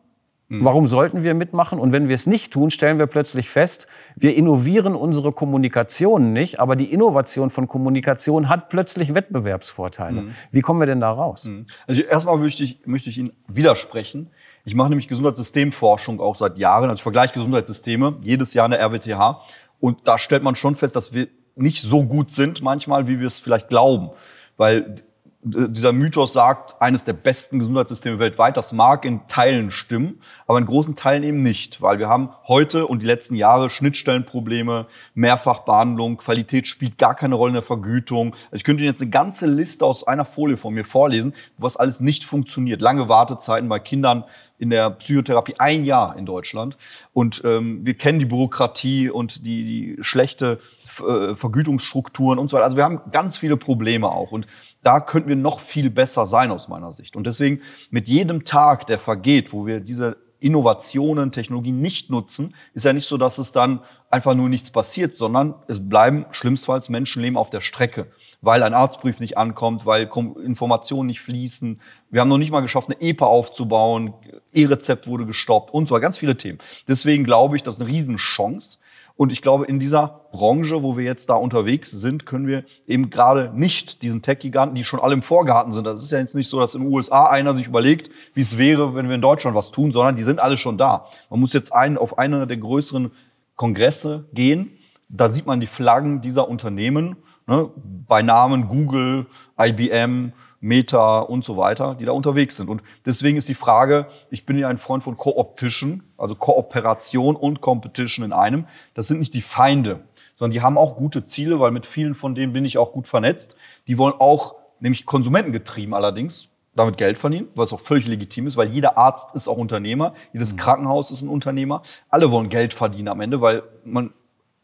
Mhm. 0.49 0.65
Warum 0.65 0.87
sollten 0.87 1.23
wir 1.23 1.35
mitmachen? 1.35 1.79
Und 1.79 1.91
wenn 1.91 2.07
wir 2.07 2.15
es 2.15 2.25
nicht 2.25 2.51
tun, 2.51 2.71
stellen 2.71 2.97
wir 2.97 3.05
plötzlich 3.05 3.49
fest, 3.49 3.87
wir 4.15 4.35
innovieren 4.35 4.95
unsere 4.95 5.31
Kommunikation 5.31 6.33
nicht, 6.33 6.59
aber 6.59 6.75
die 6.75 6.91
Innovation 6.91 7.51
von 7.51 7.67
Kommunikation 7.67 8.49
hat 8.49 8.69
plötzlich 8.69 9.13
Wettbewerbsvorteile. 9.13 10.23
Mhm. 10.23 10.31
Wie 10.51 10.61
kommen 10.61 10.79
wir 10.79 10.87
denn 10.87 10.99
da 10.99 11.11
raus? 11.11 11.45
Mhm. 11.45 11.67
Also 11.87 12.01
erstmal 12.01 12.37
möchte 12.37 12.63
ich, 12.63 12.81
möchte 12.85 13.09
ich 13.09 13.19
Ihnen 13.19 13.31
widersprechen. 13.47 14.31
Ich 14.65 14.73
mache 14.73 14.89
nämlich 14.89 15.07
Gesundheitssystemforschung 15.07 16.19
auch 16.19 16.35
seit 16.35 16.57
Jahren. 16.57 16.89
Also 16.89 16.95
ich 16.95 17.03
vergleiche 17.03 17.33
Gesundheitssysteme 17.35 18.17
jedes 18.21 18.55
Jahr 18.55 18.65
in 18.65 18.71
der 18.71 18.81
RWTH. 18.81 19.41
Und 19.79 20.07
da 20.07 20.17
stellt 20.17 20.43
man 20.43 20.55
schon 20.55 20.73
fest, 20.75 20.95
dass 20.95 21.13
wir 21.13 21.27
nicht 21.55 21.81
so 21.81 22.03
gut 22.03 22.31
sind 22.31 22.61
manchmal, 22.61 23.07
wie 23.07 23.19
wir 23.19 23.27
es 23.27 23.37
vielleicht 23.37 23.69
glauben. 23.69 24.09
Weil 24.57 24.95
dieser 25.41 25.93
Mythos 25.93 26.33
sagt, 26.33 26.81
eines 26.81 27.05
der 27.05 27.13
besten 27.13 27.59
Gesundheitssysteme 27.59 28.19
weltweit. 28.19 28.57
Das 28.57 28.73
mag 28.73 29.05
in 29.05 29.25
Teilen 29.29 29.71
stimmen, 29.71 30.21
aber 30.47 30.59
in 30.59 30.65
großen 30.65 30.97
Teilen 30.97 31.23
eben 31.23 31.41
nicht, 31.41 31.81
weil 31.81 31.97
wir 31.97 32.09
haben 32.09 32.31
heute 32.47 32.85
und 32.87 33.01
die 33.01 33.05
letzten 33.05 33.35
Jahre 33.35 33.69
Schnittstellenprobleme, 33.69 34.87
Mehrfachbehandlung, 35.13 36.17
Qualität 36.17 36.67
spielt 36.67 36.97
gar 36.97 37.15
keine 37.15 37.35
Rolle 37.35 37.51
in 37.51 37.53
der 37.55 37.63
Vergütung. 37.63 38.33
Also 38.45 38.57
ich 38.57 38.63
könnte 38.65 38.83
Ihnen 38.83 38.91
jetzt 38.91 39.01
eine 39.01 39.11
ganze 39.11 39.47
Liste 39.47 39.85
aus 39.85 40.05
einer 40.05 40.25
Folie 40.25 40.57
von 40.57 40.73
mir 40.73 40.83
vorlesen, 40.83 41.33
was 41.57 41.77
alles 41.77 42.01
nicht 42.01 42.25
funktioniert. 42.25 42.81
Lange 42.81 43.07
Wartezeiten 43.07 43.69
bei 43.69 43.79
Kindern 43.79 44.25
in 44.59 44.69
der 44.69 44.91
Psychotherapie 44.91 45.55
ein 45.57 45.85
Jahr 45.85 46.15
in 46.17 46.25
Deutschland. 46.25 46.77
Und 47.13 47.41
ähm, 47.45 47.85
wir 47.85 47.95
kennen 47.95 48.19
die 48.19 48.25
Bürokratie 48.25 49.09
und 49.09 49.45
die, 49.45 49.95
die 49.95 50.03
schlechte 50.03 50.59
äh, 51.07 51.33
Vergütungsstrukturen 51.33 52.37
und 52.37 52.49
so 52.49 52.57
weiter. 52.57 52.65
Also 52.65 52.77
wir 52.77 52.83
haben 52.83 53.01
ganz 53.11 53.37
viele 53.37 53.57
Probleme 53.57 54.09
auch. 54.09 54.31
Und 54.31 54.47
da 54.83 54.99
könnten 54.99 55.29
wir 55.29 55.37
noch 55.37 55.59
viel 55.59 55.89
besser 55.89 56.25
sein 56.25 56.51
aus 56.51 56.67
meiner 56.67 56.91
Sicht. 56.91 57.15
Und 57.15 57.25
deswegen 57.25 57.61
mit 57.89 58.07
jedem 58.07 58.45
Tag, 58.45 58.85
der 58.87 58.99
vergeht, 58.99 59.53
wo 59.53 59.65
wir 59.65 59.79
diese 59.79 60.17
Innovationen, 60.41 61.31
Technologien 61.31 61.81
nicht 61.81 62.09
nutzen, 62.09 62.55
ist 62.73 62.85
ja 62.85 62.93
nicht 62.93 63.07
so, 63.07 63.17
dass 63.17 63.37
es 63.37 63.51
dann 63.51 63.81
einfach 64.09 64.35
nur 64.35 64.49
nichts 64.49 64.71
passiert, 64.71 65.13
sondern 65.13 65.55
es 65.67 65.89
bleiben 65.89 66.25
schlimmstfalls 66.31 66.89
Menschenleben 66.89 67.37
auf 67.37 67.49
der 67.49 67.61
Strecke, 67.61 68.07
weil 68.41 68.63
ein 68.63 68.73
Arztbrief 68.73 69.19
nicht 69.19 69.37
ankommt, 69.37 69.85
weil 69.85 70.09
Informationen 70.43 71.07
nicht 71.07 71.21
fließen. 71.21 71.81
Wir 72.09 72.21
haben 72.21 72.29
noch 72.29 72.37
nicht 72.37 72.51
mal 72.51 72.61
geschafft, 72.61 72.89
eine 72.89 73.01
EPA 73.01 73.25
aufzubauen, 73.25 74.13
E-Rezept 74.53 75.07
wurde 75.07 75.25
gestoppt 75.25 75.73
und 75.73 75.89
weiter, 75.91 76.01
ganz 76.01 76.17
viele 76.17 76.37
Themen. 76.37 76.59
Deswegen 76.87 77.23
glaube 77.23 77.55
ich, 77.55 77.63
das 77.63 77.75
ist 77.75 77.81
eine 77.81 77.89
Riesenchance. 77.89 78.79
Und 79.19 79.33
ich 79.33 79.41
glaube, 79.41 79.65
in 79.65 79.81
dieser 79.81 80.21
Branche, 80.31 80.81
wo 80.81 80.95
wir 80.95 81.03
jetzt 81.03 81.29
da 81.29 81.33
unterwegs 81.33 81.91
sind, 81.91 82.25
können 82.25 82.47
wir 82.47 82.63
eben 82.87 83.09
gerade 83.09 83.51
nicht 83.53 84.01
diesen 84.01 84.21
Tech-Giganten, 84.21 84.75
die 84.75 84.85
schon 84.85 85.01
alle 85.01 85.13
im 85.13 85.21
Vorgarten 85.21 85.73
sind. 85.73 85.83
Das 85.83 86.01
ist 86.01 86.13
ja 86.13 86.19
jetzt 86.19 86.35
nicht 86.35 86.47
so, 86.47 86.57
dass 86.57 86.73
in 86.73 86.83
den 86.83 86.93
USA 86.93 87.25
einer 87.25 87.53
sich 87.53 87.67
überlegt, 87.67 88.09
wie 88.33 88.39
es 88.39 88.57
wäre, 88.57 88.95
wenn 88.95 89.09
wir 89.09 89.15
in 89.15 89.21
Deutschland 89.21 89.57
was 89.57 89.71
tun, 89.71 89.91
sondern 89.91 90.15
die 90.15 90.23
sind 90.23 90.39
alle 90.39 90.55
schon 90.55 90.77
da. 90.77 91.07
Man 91.29 91.41
muss 91.41 91.51
jetzt 91.51 91.73
einen, 91.73 91.97
auf 91.97 92.17
einer 92.17 92.45
der 92.45 92.55
größeren 92.55 93.11
Kongresse 93.57 94.29
gehen. 94.31 94.77
Da 95.09 95.29
sieht 95.29 95.45
man 95.45 95.59
die 95.59 95.67
Flaggen 95.67 96.21
dieser 96.21 96.47
Unternehmen, 96.47 97.17
ne, 97.49 97.69
bei 98.07 98.21
Namen 98.21 98.67
Google, 98.67 99.25
IBM, 99.59 100.33
Meta 100.61 101.19
und 101.19 101.43
so 101.43 101.57
weiter, 101.57 101.95
die 101.95 102.05
da 102.05 102.11
unterwegs 102.11 102.57
sind. 102.57 102.69
Und 102.69 102.81
deswegen 103.05 103.37
ist 103.37 103.49
die 103.49 103.53
Frage, 103.53 104.07
ich 104.29 104.45
bin 104.45 104.57
ja 104.57 104.67
ein 104.67 104.77
Freund 104.77 105.03
von 105.03 105.17
Co-Optition, 105.17 106.03
also 106.17 106.35
Kooperation 106.35 107.35
und 107.35 107.61
Competition 107.61 108.25
in 108.25 108.33
einem. 108.33 108.67
Das 108.93 109.07
sind 109.07 109.19
nicht 109.19 109.33
die 109.33 109.41
Feinde, 109.41 110.01
sondern 110.35 110.53
die 110.53 110.61
haben 110.61 110.77
auch 110.77 110.95
gute 110.95 111.23
Ziele, 111.23 111.59
weil 111.59 111.71
mit 111.71 111.85
vielen 111.85 112.13
von 112.13 112.35
denen 112.35 112.53
bin 112.53 112.65
ich 112.65 112.77
auch 112.77 112.91
gut 112.91 113.07
vernetzt. 113.07 113.55
Die 113.87 113.97
wollen 113.97 114.13
auch, 114.19 114.55
nämlich 114.79 115.05
konsumentengetrieben 115.05 115.93
allerdings, 115.93 116.49
damit 116.75 116.97
Geld 116.97 117.17
verdienen, 117.17 117.47
was 117.55 117.73
auch 117.73 117.79
völlig 117.79 118.07
legitim 118.07 118.47
ist, 118.47 118.55
weil 118.55 118.69
jeder 118.69 118.97
Arzt 118.97 119.35
ist 119.35 119.47
auch 119.47 119.57
Unternehmer, 119.57 120.13
jedes 120.33 120.53
mhm. 120.53 120.57
Krankenhaus 120.57 121.11
ist 121.11 121.21
ein 121.21 121.29
Unternehmer. 121.29 121.83
Alle 122.09 122.31
wollen 122.31 122.49
Geld 122.49 122.73
verdienen 122.73 123.07
am 123.07 123.21
Ende, 123.21 123.41
weil 123.41 123.63
man 123.83 124.13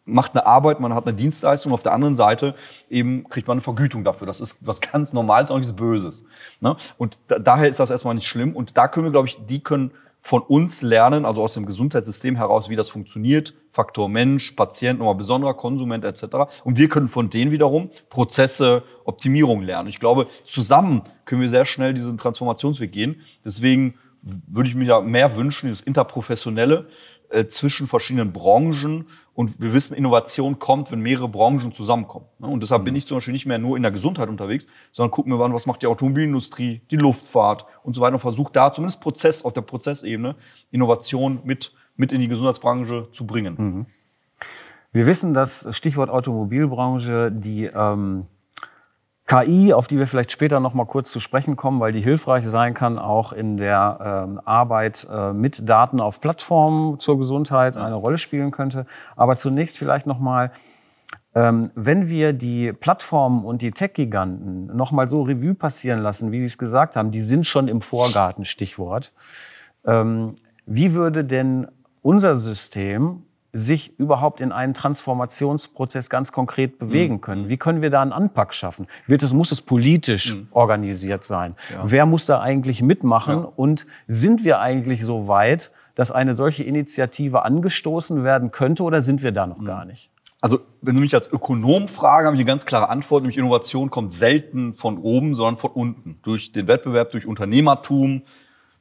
macht 0.06 0.34
eine 0.34 0.46
Arbeit, 0.46 0.80
man 0.80 0.94
hat 0.94 1.08
eine 1.08 1.16
Dienstleistung, 1.16 1.74
auf 1.74 1.84
der 1.84 1.94
anderen 1.94 2.16
Seite 2.16 2.56
eben 2.90 3.28
kriegt 3.28 3.48
man 3.48 3.56
eine 3.56 3.62
Vergütung 3.62 4.04
dafür. 4.04 4.28
Das 4.28 4.40
ist 4.40 4.66
was 4.66 4.82
ganz 4.82 5.14
Normales, 5.14 5.52
auch 5.52 5.58
nichts 5.58 5.76
Böses. 5.76 6.26
Ne? 6.62 6.76
Und 6.98 7.18
da, 7.28 7.40
daher 7.40 7.68
ist 7.68 7.80
das 7.80 7.90
erstmal 7.90 8.16
nicht 8.16 8.28
schlimm. 8.28 8.56
Und 8.56 8.78
da 8.78 8.88
können 8.88 9.08
wir, 9.08 9.12
glaube 9.12 9.28
ich, 9.28 9.38
die 9.48 9.62
können 9.62 9.92
von 10.26 10.42
uns 10.42 10.82
lernen, 10.82 11.24
also 11.24 11.44
aus 11.44 11.54
dem 11.54 11.68
Gesundheitssystem 11.68 12.36
heraus, 12.36 12.68
wie 12.68 12.76
das 12.76 12.90
funktioniert. 12.90 13.54
Faktor 13.70 14.10
Mensch, 14.10 14.54
Patient, 14.54 14.98
nochmal 14.98 15.14
besonderer 15.14 15.54
Konsument 15.54 16.04
etc. 16.04 16.24
Und 16.64 16.80
wir 16.80 16.90
können 16.90 17.08
von 17.08 17.30
denen 17.30 17.52
wiederum 17.52 17.92
Prozesse, 18.10 18.82
Optimierung 19.04 19.62
lernen. 19.62 19.88
Ich 19.88 20.00
glaube, 20.00 20.26
zusammen 20.44 21.04
können 21.26 21.42
wir 21.42 21.50
sehr 21.50 21.66
schnell 21.66 21.94
diesen 21.94 22.18
Transformationsweg 22.18 22.92
gehen. 22.92 23.22
Deswegen 23.44 24.00
würde 24.24 24.68
ich 24.68 24.74
mir 24.74 24.86
ja 24.86 25.02
mehr 25.02 25.36
wünschen, 25.36 25.68
dieses 25.70 25.84
Interprofessionelle 25.84 26.88
äh, 27.30 27.46
zwischen 27.46 27.86
verschiedenen 27.86 28.34
Branchen 28.34 29.08
und 29.36 29.60
wir 29.60 29.74
wissen, 29.74 29.96
Innovation 29.96 30.60
kommt, 30.60 30.92
wenn 30.92 31.02
mehrere 31.02 31.28
Branchen 31.28 31.74
zusammenkommen. 31.74 32.26
Ne? 32.40 32.48
Und 32.48 32.62
deshalb 32.62 32.86
bin 32.86 32.94
mhm. 32.94 32.98
ich 32.98 33.08
zum 33.08 33.18
Beispiel 33.18 33.34
nicht 33.34 33.46
mehr 33.46 33.60
nur 33.60 33.76
in 33.76 33.84
der 33.84 33.92
Gesundheit 33.92 34.30
unterwegs, 34.30 34.66
sondern 34.94 35.12
gucken 35.12 35.32
wir 35.32 35.44
an, 35.44 35.54
was 35.54 35.66
macht 35.66 35.82
die 35.82 35.88
Automobilindustrie, 35.88 36.82
die 36.90 36.96
Luftfahrt 36.96 37.66
und 37.84 37.96
so 37.96 38.02
weiter 38.02 38.14
und 38.14 38.22
versuche 38.22 38.54
da 38.54 38.74
zumindest 38.74 39.02
Prozess, 39.02 39.44
auf 39.44 39.52
der 39.52 39.62
Prozessebene 39.62 40.36
Innovation 40.72 41.42
mit, 41.44 41.74
mit 41.98 42.14
in 42.14 42.22
die 42.22 42.30
Gesundheitsbranche 42.30 43.10
zu 43.12 43.28
bringen. 43.28 43.56
Mhm. 43.58 43.86
Wir 44.94 45.06
wissen, 45.06 45.34
dass 45.34 45.68
Stichwort 45.76 46.10
Automobilbranche 46.10 47.30
die 47.30 47.66
ähm, 47.66 48.28
KI, 49.28 49.74
auf 49.74 49.88
die 49.88 49.98
wir 49.98 50.06
vielleicht 50.06 50.32
später 50.32 50.60
noch 50.60 50.76
mal 50.76 50.86
kurz 50.86 51.10
zu 51.10 51.20
sprechen 51.20 51.56
kommen, 51.56 51.80
weil 51.80 51.92
die 51.92 52.02
hilfreich 52.02 52.46
sein 52.48 52.76
kann, 52.76 53.00
auch 53.00 53.34
in 53.34 53.58
der 53.58 54.26
ähm, 54.28 54.40
Arbeit 54.46 55.08
äh, 55.12 55.34
mit 55.34 55.68
Daten 55.68 56.00
auf 56.00 56.22
Plattformen 56.22 57.00
zur 57.00 57.18
Gesundheit 57.18 57.76
eine 57.76 57.96
Rolle 57.96 58.20
spielen 58.20 58.52
könnte. 58.52 58.86
Aber 59.16 59.36
zunächst 59.36 59.80
vielleicht 59.80 60.06
noch 60.06 60.20
mal, 60.20 60.52
ähm, 61.34 61.72
wenn 61.74 62.08
wir 62.08 62.34
die 62.34 62.72
Plattformen 62.72 63.46
und 63.46 63.64
die 63.64 63.72
Tech-Giganten 63.72 64.68
noch 64.76 64.92
mal 64.92 65.10
so 65.10 65.24
Revue 65.24 65.56
passieren 65.56 66.00
lassen, 66.00 66.32
wie 66.32 66.42
Sie 66.42 66.46
es 66.46 66.60
gesagt 66.60 66.96
haben, 66.96 67.10
die 67.10 67.22
sind 67.22 67.48
schon 67.48 67.68
im 67.68 67.82
Vorgarten, 67.82 68.46
Stichwort. 68.46 69.12
Ähm, 69.86 70.36
wie 70.68 70.94
würde 70.94 71.26
denn 71.26 71.68
unser 72.04 72.36
System 72.36 73.24
sich 73.56 73.98
überhaupt 73.98 74.42
in 74.42 74.52
einen 74.52 74.74
Transformationsprozess 74.74 76.10
ganz 76.10 76.34
konkret 76.34 76.78
bewegen 76.78 77.22
können. 77.22 77.44
Mhm. 77.44 77.50
Wie 77.50 77.58
können 77.58 77.82
wir 77.82 77.90
da 77.90 78.02
einen 78.02 78.12
Anpack 78.12 78.54
schaffen? 78.54 78.86
Wird 79.08 79.24
es, 79.24 79.32
muss 79.32 79.54
es 79.54 79.62
politisch 79.62 80.36
mhm. 80.36 80.48
organisiert 80.52 81.24
sein? 81.24 81.56
Ja. 81.72 81.82
Wer 81.86 82.06
muss 82.06 82.26
da 82.26 82.42
eigentlich 82.42 82.82
mitmachen? 82.82 83.40
Ja. 83.40 83.52
Und 83.56 83.88
sind 84.08 84.44
wir 84.44 84.60
eigentlich 84.60 85.06
so 85.06 85.30
weit, 85.30 85.72
dass 85.96 86.12
eine 86.12 86.34
solche 86.34 86.64
Initiative 86.64 87.46
angestoßen 87.46 88.26
werden 88.26 88.52
könnte 88.52 88.84
oder 88.84 89.02
sind 89.02 89.24
wir 89.24 89.32
da 89.32 89.48
noch 89.48 89.60
mhm. 89.60 89.66
gar 89.66 89.86
nicht? 89.86 90.10
Also, 90.42 90.60
wenn 90.82 90.94
du 90.94 91.02
mich 91.02 91.16
als 91.16 91.32
Ökonom 91.32 91.88
fragst, 91.88 92.26
habe 92.26 92.36
ich 92.36 92.42
eine 92.42 92.46
ganz 92.46 92.66
klare 92.66 92.90
Antwort, 92.90 93.24
nämlich 93.24 93.38
Innovation 93.38 93.90
kommt 93.90 94.12
selten 94.12 94.76
von 94.76 94.98
oben, 94.98 95.34
sondern 95.34 95.58
von 95.58 95.72
unten. 95.72 96.20
Durch 96.24 96.52
den 96.52 96.68
Wettbewerb, 96.68 97.12
durch 97.12 97.26
Unternehmertum, 97.26 98.24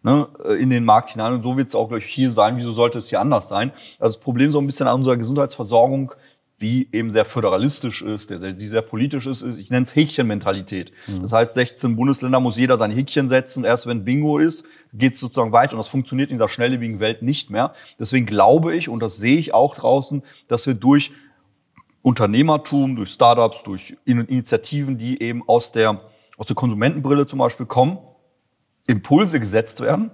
ne, 0.05 0.29
äh, 0.45 0.53
in 0.63 0.71
den 0.71 0.85
Markt 0.85 1.11
hinein. 1.11 1.33
Und 1.33 1.43
so 1.43 1.57
wird 1.57 1.69
es 1.69 1.75
auch 1.75 1.89
gleich 1.89 2.05
hier 2.05 2.31
sein. 2.31 2.57
Wieso 2.57 2.73
sollte 2.73 2.99
es 2.99 3.09
hier 3.09 3.21
anders 3.21 3.49
sein? 3.49 3.73
Also 3.99 4.17
das 4.17 4.21
Problem 4.23 4.53
so 4.53 4.61
ein 4.61 4.67
bisschen 4.67 4.87
an 4.87 4.97
unserer 4.97 5.17
Gesundheitsversorgung, 5.17 6.13
die 6.61 6.89
eben 6.93 7.11
sehr 7.11 7.25
föderalistisch 7.25 8.01
ist, 8.01 8.31
die 8.31 8.67
sehr 8.67 8.81
politisch 8.81 9.27
ist, 9.27 9.43
ich 9.43 9.71
nenne 9.71 9.83
es 9.83 9.97
Häkchenmentalität. 9.97 10.93
Mhm. 11.09 11.23
Das 11.23 11.33
heißt, 11.33 11.55
16 11.55 11.97
Bundesländer 11.97 12.39
muss 12.39 12.57
jeder 12.57 12.77
sein 12.77 12.93
Häkchen 12.93 13.29
setzen. 13.29 13.65
Erst 13.65 13.87
wenn 13.87 14.05
Bingo 14.05 14.39
ist, 14.39 14.65
geht 14.93 15.15
es 15.15 15.21
sozusagen 15.21 15.53
weiter. 15.53 15.73
Und 15.73 15.79
das 15.79 15.89
funktioniert 15.89 16.31
in 16.31 16.37
dieser 16.37 16.49
schnelllebigen 16.49 17.01
Welt 17.01 17.23
nicht 17.23 17.51
mehr. 17.51 17.75
Deswegen 17.99 18.25
glaube 18.25 18.77
ich, 18.77 18.89
und 18.89 19.01
das 19.01 19.17
sehe 19.17 19.37
ich 19.37 19.53
auch 19.53 19.75
draußen, 19.75 20.23
dass 20.47 20.67
wir 20.67 20.75
durch 20.75 21.11
Unternehmertum, 22.03 22.97
durch 22.97 23.11
Startups, 23.11 23.63
durch 23.65 23.97
Initiativen, 24.05 24.97
die 24.97 25.21
eben 25.21 25.43
aus 25.49 25.73
der, 25.73 26.03
aus 26.37 26.47
der 26.47 26.57
Konsumentenbrille 26.57 27.27
zum 27.27 27.41
Beispiel 27.41 27.67
kommen, 27.67 27.99
Impulse 28.87 29.41
gesetzt 29.41 29.81
werden, 29.81 30.11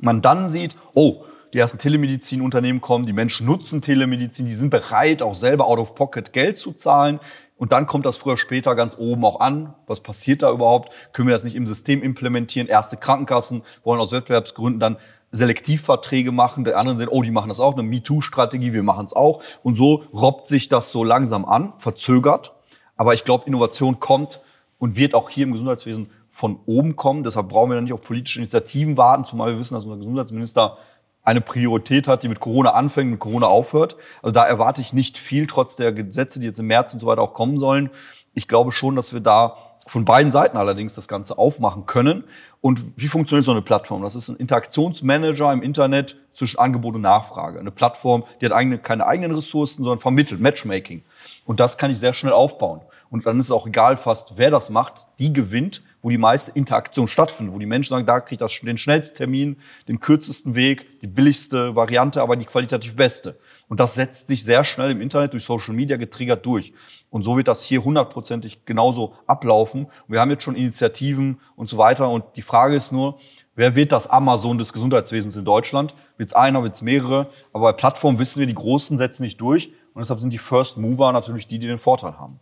man 0.00 0.22
dann 0.22 0.48
sieht, 0.48 0.76
oh, 0.94 1.24
die 1.52 1.58
ersten 1.58 1.78
Telemedizinunternehmen 1.78 2.80
kommen, 2.80 3.06
die 3.06 3.12
Menschen 3.12 3.46
nutzen 3.46 3.82
Telemedizin, 3.82 4.46
die 4.46 4.52
sind 4.52 4.70
bereit, 4.70 5.20
auch 5.22 5.34
selber 5.34 5.66
out 5.66 5.78
of 5.78 5.94
pocket 5.94 6.32
Geld 6.32 6.58
zu 6.58 6.72
zahlen. 6.72 7.18
Und 7.56 7.72
dann 7.72 7.86
kommt 7.86 8.06
das 8.06 8.16
früher 8.16 8.38
später 8.38 8.74
ganz 8.74 8.96
oben 8.96 9.24
auch 9.24 9.40
an. 9.40 9.74
Was 9.86 10.00
passiert 10.00 10.42
da 10.42 10.50
überhaupt? 10.50 10.90
Können 11.12 11.28
wir 11.28 11.34
das 11.34 11.44
nicht 11.44 11.56
im 11.56 11.66
System 11.66 12.02
implementieren? 12.02 12.68
Erste 12.68 12.96
Krankenkassen 12.96 13.62
wollen 13.84 14.00
aus 14.00 14.12
Wettbewerbsgründen 14.12 14.80
dann 14.80 14.96
Selektivverträge 15.32 16.32
machen. 16.32 16.64
Der 16.64 16.78
anderen 16.78 16.98
sehen, 16.98 17.08
oh, 17.08 17.22
die 17.22 17.30
machen 17.30 17.48
das 17.48 17.60
auch, 17.60 17.74
eine 17.74 17.82
MeToo-Strategie, 17.82 18.72
wir 18.72 18.82
machen 18.82 19.04
es 19.04 19.12
auch. 19.12 19.42
Und 19.62 19.76
so 19.76 20.04
robbt 20.12 20.46
sich 20.46 20.68
das 20.68 20.90
so 20.90 21.04
langsam 21.04 21.44
an, 21.44 21.74
verzögert. 21.78 22.54
Aber 22.96 23.14
ich 23.14 23.24
glaube, 23.24 23.46
Innovation 23.46 24.00
kommt 24.00 24.40
und 24.78 24.96
wird 24.96 25.14
auch 25.14 25.28
hier 25.30 25.44
im 25.44 25.52
Gesundheitswesen 25.52 26.10
von 26.40 26.58
oben 26.64 26.96
kommen. 26.96 27.22
Deshalb 27.22 27.50
brauchen 27.50 27.70
wir 27.70 27.74
dann 27.74 27.84
nicht 27.84 27.92
auf 27.92 28.00
politische 28.00 28.38
Initiativen 28.38 28.96
warten, 28.96 29.26
zumal 29.26 29.52
wir 29.52 29.58
wissen, 29.58 29.74
dass 29.74 29.84
unser 29.84 29.98
Gesundheitsminister 29.98 30.78
eine 31.22 31.42
Priorität 31.42 32.08
hat, 32.08 32.22
die 32.22 32.28
mit 32.28 32.40
Corona 32.40 32.70
anfängt, 32.70 33.10
mit 33.10 33.20
Corona 33.20 33.46
aufhört. 33.46 33.96
Also 34.22 34.32
da 34.32 34.46
erwarte 34.46 34.80
ich 34.80 34.94
nicht 34.94 35.18
viel, 35.18 35.46
trotz 35.46 35.76
der 35.76 35.92
Gesetze, 35.92 36.40
die 36.40 36.46
jetzt 36.46 36.58
im 36.58 36.66
März 36.66 36.94
und 36.94 37.00
so 37.00 37.06
weiter 37.06 37.20
auch 37.20 37.34
kommen 37.34 37.58
sollen. 37.58 37.90
Ich 38.32 38.48
glaube 38.48 38.72
schon, 38.72 38.96
dass 38.96 39.12
wir 39.12 39.20
da 39.20 39.56
von 39.86 40.06
beiden 40.06 40.32
Seiten 40.32 40.56
allerdings 40.56 40.94
das 40.94 41.08
Ganze 41.08 41.36
aufmachen 41.36 41.84
können. 41.84 42.24
Und 42.62 42.80
wie 42.96 43.08
funktioniert 43.08 43.44
so 43.44 43.50
eine 43.50 43.60
Plattform? 43.60 44.02
Das 44.02 44.14
ist 44.14 44.30
ein 44.30 44.36
Interaktionsmanager 44.36 45.52
im 45.52 45.62
Internet 45.62 46.16
zwischen 46.32 46.58
Angebot 46.58 46.94
und 46.94 47.02
Nachfrage. 47.02 47.60
Eine 47.60 47.70
Plattform, 47.70 48.24
die 48.40 48.46
hat 48.46 48.52
eigene, 48.52 48.78
keine 48.78 49.06
eigenen 49.06 49.32
Ressourcen, 49.32 49.82
sondern 49.82 49.98
vermittelt, 49.98 50.40
Matchmaking. 50.40 51.02
Und 51.44 51.60
das 51.60 51.76
kann 51.76 51.90
ich 51.90 51.98
sehr 51.98 52.14
schnell 52.14 52.32
aufbauen. 52.32 52.80
Und 53.10 53.26
dann 53.26 53.38
ist 53.38 53.46
es 53.46 53.52
auch 53.52 53.66
egal 53.66 53.98
fast, 53.98 54.34
wer 54.36 54.50
das 54.50 54.70
macht, 54.70 55.06
die 55.18 55.32
gewinnt, 55.32 55.82
wo 56.02 56.10
die 56.10 56.18
meiste 56.18 56.50
Interaktion 56.52 57.08
stattfindet, 57.08 57.54
wo 57.54 57.58
die 57.58 57.66
Menschen 57.66 57.90
sagen, 57.90 58.06
da 58.06 58.20
kriege 58.20 58.44
ich 58.44 58.60
den 58.60 58.78
schnellsten 58.78 59.16
Termin, 59.16 59.56
den 59.88 60.00
kürzesten 60.00 60.54
Weg, 60.54 61.00
die 61.00 61.06
billigste 61.06 61.76
Variante, 61.76 62.22
aber 62.22 62.36
die 62.36 62.46
qualitativ 62.46 62.96
beste. 62.96 63.38
Und 63.68 63.80
das 63.80 63.94
setzt 63.94 64.28
sich 64.28 64.44
sehr 64.44 64.64
schnell 64.64 64.90
im 64.90 65.00
Internet 65.00 65.32
durch 65.32 65.44
Social 65.44 65.74
Media 65.74 65.96
getriggert 65.96 66.44
durch. 66.44 66.72
Und 67.10 67.22
so 67.22 67.36
wird 67.36 67.48
das 67.48 67.62
hier 67.62 67.84
hundertprozentig 67.84 68.64
genauso 68.64 69.14
ablaufen. 69.26 69.86
Wir 70.08 70.20
haben 70.20 70.30
jetzt 70.30 70.44
schon 70.44 70.56
Initiativen 70.56 71.40
und 71.54 71.68
so 71.68 71.78
weiter. 71.78 72.08
Und 72.08 72.24
die 72.36 72.42
Frage 72.42 72.74
ist 72.74 72.92
nur, 72.92 73.20
wer 73.54 73.76
wird 73.76 73.92
das 73.92 74.08
Amazon 74.08 74.58
des 74.58 74.72
Gesundheitswesens 74.72 75.36
in 75.36 75.44
Deutschland? 75.44 75.94
Wird 76.16 76.30
es 76.30 76.34
einer, 76.34 76.62
wird 76.62 76.74
es 76.74 76.82
mehrere? 76.82 77.30
Aber 77.52 77.70
bei 77.70 77.76
Plattformen 77.76 78.18
wissen 78.18 78.40
wir, 78.40 78.46
die 78.46 78.54
Großen 78.54 78.98
setzen 78.98 79.22
nicht 79.22 79.40
durch. 79.40 79.68
Und 79.94 80.00
deshalb 80.00 80.20
sind 80.20 80.32
die 80.32 80.38
First 80.38 80.76
Mover 80.76 81.12
natürlich 81.12 81.46
die, 81.46 81.58
die 81.58 81.66
den 81.66 81.78
Vorteil 81.78 82.18
haben. 82.18 82.40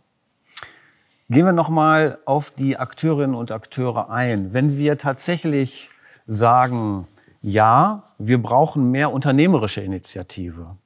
Gehen 1.31 1.45
wir 1.45 1.51
nochmal 1.51 2.17
auf 2.25 2.49
die 2.49 2.77
Akteurinnen 2.77 3.35
und 3.35 3.51
Akteure 3.51 4.09
ein. 4.09 4.51
Wenn 4.51 4.79
wir 4.79 4.97
tatsächlich 4.97 5.91
sagen, 6.25 7.05
ja, 7.43 8.01
wir 8.17 8.41
brauchen 8.41 8.89
mehr 8.89 9.13
unternehmerische 9.13 9.81
Initiative 9.81 10.77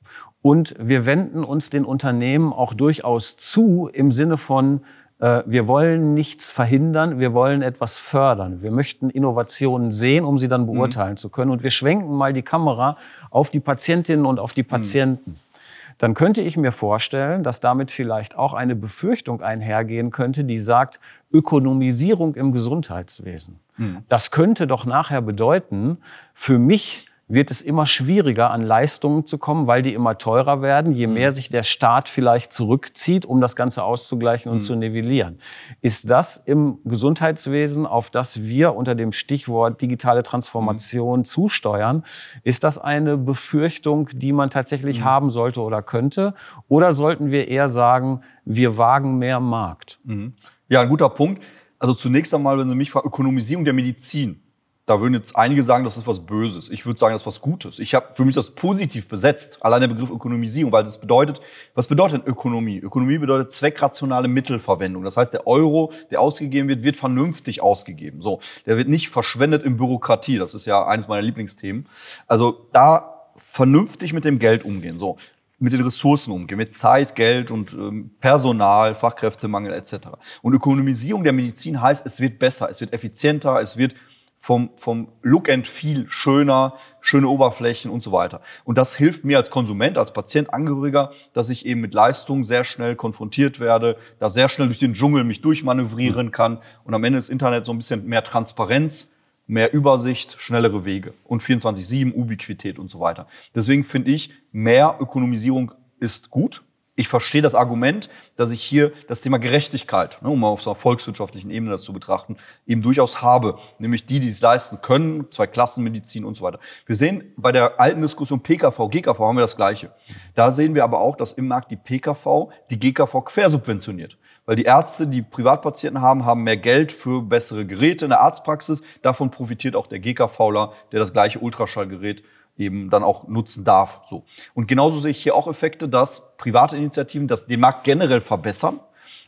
und 0.42 0.76
wir 0.78 1.06
wenden 1.06 1.46
uns 1.46 1.70
den 1.70 1.86
Unternehmen 1.86 2.52
auch 2.52 2.74
durchaus 2.74 3.38
zu 3.38 3.90
im 3.94 4.12
Sinne 4.12 4.38
von, 4.38 4.82
äh, 5.20 5.44
wir 5.46 5.66
wollen 5.70 6.14
nichts 6.14 6.52
verhindern, 6.52 7.20
wir 7.20 7.34
wollen 7.34 7.62
etwas 7.62 7.98
fördern. 7.98 8.62
Wir 8.62 8.72
möchten 8.72 9.10
Innovationen 9.10 9.94
sehen, 9.94 10.26
um 10.26 10.40
sie 10.40 10.50
dann 10.50 10.64
mhm. 10.64 10.74
beurteilen 10.74 11.14
mhm. 11.14 11.18
zu 11.18 11.30
können. 11.30 11.52
Und 11.52 11.64
wir 11.64 11.72
schwenken 11.72 12.14
mal 12.14 12.34
die 12.34 12.42
Kamera 12.42 12.98
auf 13.30 13.50
die 13.50 13.62
Patientinnen 13.62 14.26
und 14.26 14.42
auf 14.42 14.52
die 14.52 14.64
mhm. 14.64 14.68
Patienten. 14.68 15.32
Mhm 15.32 15.53
dann 15.98 16.14
könnte 16.14 16.42
ich 16.42 16.58
mir 16.58 16.72
vorstellen, 16.72 17.44
dass 17.44 17.60
damit 17.60 17.92
vielleicht 17.92 18.38
auch 18.38 18.54
eine 18.54 18.76
Befürchtung 18.76 19.42
einhergehen 19.42 20.12
könnte, 20.12 20.44
die 20.44 20.60
sagt, 20.60 21.00
Ökonomisierung 21.32 22.36
im 22.36 22.52
Gesundheitswesen. 22.52 23.60
Hm. 23.76 24.04
Das 24.08 24.32
könnte 24.32 24.68
doch 24.68 24.86
nachher 24.86 25.22
bedeuten, 25.22 25.98
für 26.34 26.60
mich 26.60 27.08
wird 27.28 27.52
es 27.52 27.62
immer 27.62 27.86
schwieriger, 27.86 28.52
an 28.52 28.62
Leistungen 28.62 29.26
zu 29.26 29.38
kommen, 29.38 29.66
weil 29.66 29.82
die 29.82 29.94
immer 29.94 30.18
teurer 30.18 30.62
werden, 30.62 30.92
je 30.94 31.08
mhm. 31.08 31.14
mehr 31.14 31.32
sich 31.32 31.50
der 31.50 31.64
Staat 31.64 32.10
vielleicht 32.10 32.52
zurückzieht, 32.52 33.26
um 33.26 33.40
das 33.40 33.56
Ganze 33.56 33.84
auszugleichen 33.84 34.52
und 34.52 34.58
mhm. 34.58 34.62
zu 34.62 34.76
nivellieren. 34.76 35.40
Ist 35.82 36.10
das 36.10 36.38
im 36.38 36.80
Gesundheitswesen, 36.84 37.86
auf 37.86 38.10
das 38.10 38.44
wir 38.44 38.76
unter 38.76 38.94
dem 38.94 39.14
Stichwort 39.14 39.82
digitale 39.82 40.24
Transformation 40.24 41.20
mhm. 41.20 41.26
zusteuern, 41.26 42.04
ist 42.44 42.64
das 42.64 42.78
eine 42.78 43.18
Befürchtung, 43.18 44.10
die 44.14 44.34
man 44.34 44.50
tatsächlich 44.50 45.00
mhm. 45.00 45.06
haben 45.06 45.30
sollte 45.30 45.62
oder 45.62 45.82
könnte? 45.82 46.34
Oder 46.68 46.94
sollten 46.94 47.32
wir 47.32 47.48
eher 47.48 47.70
sagen, 47.70 48.22
wir 48.44 48.78
wagen 48.78 49.18
mehr 49.18 49.40
Markt? 49.40 50.00
Mhm. 50.04 50.34
Ja, 50.68 50.82
ein 50.82 50.90
guter 50.90 51.10
Punkt. 51.10 51.42
Also 51.80 51.94
zunächst 51.94 52.34
einmal, 52.34 52.58
wenn 52.58 52.70
Sie 52.70 52.76
mich 52.76 52.92
fragen, 52.92 53.08
Ökonomisierung 53.08 53.66
der 53.66 53.74
Medizin 53.74 54.43
da 54.86 55.00
würden 55.00 55.14
jetzt 55.14 55.38
einige 55.38 55.64
sagen, 55.64 55.86
das 55.86 55.96
ist 55.96 56.08
was 56.08 56.26
Böses. 56.26 56.70
Ich 56.70 56.86
würde 56.86 57.00
sagen, 57.00 57.14
das 57.14 57.22
ist 57.22 57.26
was 57.26 57.40
Gutes. 57.40 57.80
Ich 57.80 57.96
habe 57.96 58.08
für 58.16 58.26
mich 58.26 58.36
das 58.36 58.50
positiv 58.50 59.08
besetzt, 59.08 59.64
allein 59.64 59.80
der 59.80 59.88
Begriff 59.88 60.10
Ökonomisierung, 60.10 60.74
weil 60.74 60.84
das 60.84 61.00
bedeutet, 61.00 61.40
was 61.74 61.88
bedeutet 61.88 62.28
Ökonomie? 62.28 62.80
Ökonomie 62.80 63.18
bedeutet 63.18 63.54
zweckrationale 63.54 64.28
Mittelverwendung. 64.28 65.04
Das 65.06 65.16
heißt, 65.16 65.32
der 65.32 65.48
Euro, 65.48 65.94
der 66.12 66.20
ausgegeben 66.20 66.68
wird, 66.68 66.84
wird 66.84 66.98
vernünftig 66.98 67.62
ausgegeben. 67.62 68.22
So, 68.22 68.42
der 68.66 68.76
wird 68.76 68.90
nicht 68.90 69.08
verschwendet 69.10 69.64
in 69.64 69.78
Bürokratie. 69.78 70.38
Das 70.38 70.54
ist 70.54 70.66
ja 70.66 70.86
eines 70.86 71.08
meiner 71.08 71.22
Lieblingsthemen. 71.22 71.88
Also 72.28 72.68
da 72.74 73.30
vernünftig 73.38 74.12
mit 74.12 74.26
dem 74.26 74.38
Geld 74.38 74.66
umgehen. 74.66 75.00
So, 75.00 75.18
mit 75.60 75.72
den 75.72 75.82
Ressourcen 75.82 76.34
umgehen, 76.34 76.58
mit 76.58 76.76
Zeit, 76.76 77.16
Geld 77.16 77.52
und 77.52 77.72
ähm, 77.72 78.12
Personal, 78.20 78.96
Fachkräftemangel 78.96 79.72
etc. 79.72 80.10
Und 80.42 80.54
Ökonomisierung 80.54 81.24
der 81.24 81.32
Medizin 81.32 81.82
heißt, 81.82 82.06
es 82.06 82.20
wird 82.20 82.38
besser, 82.38 82.70
es 82.70 82.82
wird 82.82 82.92
effizienter, 82.92 83.62
es 83.62 83.78
wird 83.78 83.96
vom, 84.44 84.72
vom 84.76 85.08
Look 85.22 85.48
and 85.48 85.66
Feel 85.66 86.04
schöner, 86.10 86.74
schöne 87.00 87.30
Oberflächen 87.30 87.90
und 87.90 88.04
so 88.04 88.12
weiter. 88.12 88.42
Und 88.66 88.78
das 88.78 88.94
hilft 88.94 89.24
mir 89.24 89.38
als 89.38 89.50
Konsument, 89.50 89.98
als 89.98 90.12
Patient, 90.12 90.54
Angehöriger, 90.54 91.14
dass 91.32 91.50
ich 91.50 91.66
eben 91.66 91.80
mit 91.80 91.94
Leistung 91.94 92.44
sehr 92.44 92.66
schnell 92.66 92.98
konfrontiert 92.98 93.62
werde, 93.62 93.96
da 94.20 94.30
sehr 94.30 94.50
schnell 94.50 94.68
durch 94.68 94.80
den 94.80 94.96
Dschungel 94.96 95.24
mich 95.24 95.40
durchmanövrieren 95.40 96.32
kann 96.32 96.58
und 96.84 96.94
am 96.94 97.06
Ende 97.06 97.20
des 97.20 97.30
Internet 97.30 97.66
so 97.66 97.72
ein 97.72 97.78
bisschen 97.78 98.06
mehr 98.06 98.26
Transparenz, 98.26 99.14
mehr 99.48 99.74
Übersicht, 99.74 100.36
schnellere 100.40 100.84
Wege 100.84 101.14
und 101.24 101.42
24-7 101.42 102.14
Ubiquität 102.14 102.80
und 102.80 102.92
so 102.92 103.00
weiter. 103.00 103.28
Deswegen 103.56 103.86
finde 103.86 104.12
ich, 104.12 104.34
mehr 104.52 104.98
Ökonomisierung 105.00 105.72
ist 106.02 106.32
gut, 106.32 106.64
ich 106.96 107.08
verstehe 107.08 107.42
das 107.42 107.56
Argument, 107.56 108.10
dass 108.36 108.52
ich 108.52 108.62
hier 108.62 108.92
das 109.08 109.22
Thema 109.22 109.40
Gerechtigkeit, 109.40 110.22
ne, 110.22 110.30
um 110.30 110.40
mal 110.40 110.50
auf 110.50 110.62
so 110.62 110.70
einer 110.70 110.80
volkswirtschaftlichen 110.80 111.50
Ebene 111.50 111.72
das 111.72 111.82
zu 111.82 111.92
betrachten, 111.92 112.38
eben 112.68 112.84
durchaus 112.84 113.22
habe. 113.22 113.58
Nämlich 113.80 114.06
die, 114.06 114.20
die 114.20 114.28
es 114.28 114.42
leisten 114.42 114.82
können, 114.82 115.32
zwei 115.32 115.48
Klassenmedizin 115.48 116.24
und 116.24 116.36
so 116.36 116.44
weiter. 116.44 116.60
Wir 116.86 116.96
sehen 116.96 117.34
bei 117.36 117.52
der 117.52 117.80
alten 117.80 118.02
Diskussion 118.02 118.42
PKV, 118.42 118.90
GKV 118.90 119.20
haben 119.20 119.38
wir 119.38 119.42
das 119.42 119.56
Gleiche. 119.56 119.92
Da 120.36 120.52
sehen 120.52 120.76
wir 120.76 120.84
aber 120.84 121.00
auch, 121.00 121.16
dass 121.16 121.34
im 121.34 121.48
Markt 121.48 121.72
die 121.72 121.78
PKV 121.78 122.52
die 122.70 122.80
GKV 122.80 123.22
quersubventioniert. 123.26 124.18
Weil 124.46 124.58
die 124.58 124.64
Ärzte, 124.64 125.08
die 125.08 125.22
Privatpatienten 125.22 126.02
haben, 126.02 126.26
haben 126.26 126.44
mehr 126.44 126.58
Geld 126.58 126.92
für 126.92 127.22
bessere 127.22 127.66
Geräte 127.66 128.06
in 128.06 128.10
der 128.10 128.20
Arztpraxis. 128.20 128.84
Davon 129.02 129.32
profitiert 129.32 129.76
auch 129.76 129.88
der 129.88 130.00
GKVler, 130.00 130.74
der 130.92 131.00
das 131.00 131.14
gleiche 131.14 131.40
Ultraschallgerät 131.40 132.24
eben 132.58 132.90
dann 132.90 133.04
auch 133.04 133.28
nutzen 133.28 133.64
darf. 133.64 134.02
So. 134.08 134.26
Und 134.54 134.68
genauso 134.68 135.00
sehe 135.00 135.12
ich 135.12 135.22
hier 135.22 135.36
auch 135.36 135.48
Effekte, 135.48 135.90
dass 135.90 136.38
private 136.38 136.78
Initiativen 136.78 137.28
das, 137.28 137.48
den 137.48 137.60
Markt 137.60 137.84
generell 137.84 138.22
verbessern 138.22 138.80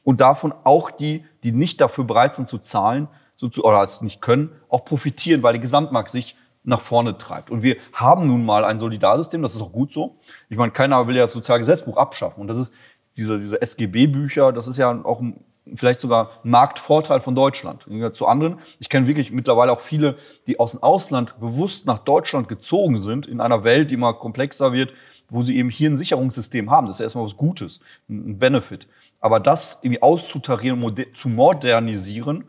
und 0.04 0.22
davon 0.22 0.54
auch 0.64 0.92
die, 0.92 1.26
die 1.44 1.52
nicht 1.52 1.82
dafür 1.82 2.04
bereit 2.04 2.36
sind 2.36 2.48
zu 2.48 2.58
zahlen, 2.60 3.08
so 3.38 3.50
zu, 3.50 3.64
oder 3.64 3.82
es 3.82 4.02
nicht 4.02 4.22
können, 4.22 4.52
auch 4.70 4.86
profitieren, 4.86 5.44
weil 5.44 5.54
der 5.54 5.62
Gesamtmarkt 5.62 6.10
sich 6.10 6.36
nach 6.64 6.82
vorne 6.82 7.18
treibt. 7.18 7.52
Und 7.52 7.64
wir 7.64 7.78
haben 7.94 8.28
nun 8.28 8.46
mal 8.46 8.66
ein 8.66 8.80
Solidarsystem, 8.80 9.42
das 9.42 9.56
ist 9.56 9.62
auch 9.62 9.72
gut 9.72 9.94
so. 9.94 10.18
Ich 10.50 10.58
meine, 10.58 10.72
keiner 10.72 11.08
will 11.08 11.16
ja 11.16 11.24
das 11.24 11.32
Sozialgesetzbuch 11.32 11.98
abschaffen. 11.98 12.42
Und 12.42 12.48
das 12.48 12.58
ist 12.58 12.72
diese, 13.18 13.40
diese 13.40 13.62
SGB-Bücher, 13.62 14.52
das 14.52 14.68
ist 14.68 14.78
ja 14.78 15.04
auch 15.04 15.22
ein, 15.22 15.44
vielleicht 15.74 16.00
sogar 16.00 16.32
Marktvorteil 16.44 17.22
von 17.22 17.36
Deutschland. 17.36 17.86
Zu 18.14 18.28
anderen, 18.28 18.60
ich 18.80 18.90
kenne 18.90 19.08
wirklich 19.08 19.32
mittlerweile 19.32 19.72
auch 19.72 19.80
viele, 19.80 20.18
die 20.48 20.60
aus 20.60 20.72
dem 20.72 20.84
Ausland 20.84 21.40
bewusst 21.40 21.86
nach 21.86 22.00
Deutschland 22.00 22.48
gezogen 22.48 23.02
sind, 23.02 23.28
in 23.28 23.42
einer 23.42 23.64
Welt, 23.64 23.90
die 23.90 23.96
immer 23.96 24.14
komplexer 24.14 24.74
wird, 24.74 24.94
wo 25.30 25.42
sie 25.42 25.58
eben 25.58 25.70
hier 25.70 25.90
ein 25.90 25.98
Sicherungssystem 25.98 26.70
haben. 26.70 26.88
Das 26.88 26.98
ist 26.98 27.02
erstmal 27.02 27.26
was 27.26 27.36
Gutes, 27.36 27.80
ein 28.10 28.38
Benefit. 28.38 28.88
Aber 29.20 29.40
das 29.40 29.80
irgendwie 29.82 30.04
auszutarieren, 30.04 30.96
zu 31.16 31.30
modernisieren, 31.30 32.46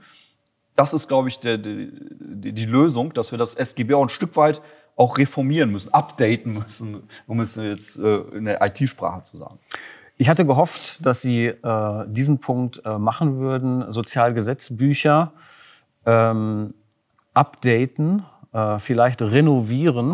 das 0.75 0.92
ist, 0.92 1.08
glaube 1.08 1.28
ich, 1.28 1.38
der, 1.38 1.56
die, 1.56 2.52
die 2.52 2.66
Lösung, 2.66 3.14
dass 3.14 3.30
wir 3.30 3.38
das 3.38 3.54
SGB 3.54 3.94
auch 3.94 4.02
ein 4.02 4.11
Stück 4.11 4.37
weit 4.37 4.61
auch 4.94 5.18
reformieren 5.18 5.70
müssen, 5.70 5.92
updaten 5.92 6.54
müssen, 6.54 7.08
um 7.26 7.40
es 7.40 7.56
jetzt 7.56 7.99
äh, 7.99 8.16
in 8.35 8.44
der 8.44 8.61
IT-Sprache 8.62 9.23
zu 9.23 9.37
sagen. 9.37 9.58
Ich 10.18 10.28
hatte 10.28 10.46
gehofft, 10.46 11.04
dass 11.04 11.20
Sie 11.20 11.46
äh, 11.46 12.04
diesen 12.06 12.38
Punkt 12.38 12.82
äh, 12.85 12.99
machen 12.99 13.38
würden, 13.38 13.90
Sozialgesetzbücher 13.92 15.32
ähm, 16.06 16.75
updaten, 17.35 18.25
äh, 18.52 18.78
vielleicht 18.78 19.20
renovieren, 19.20 20.12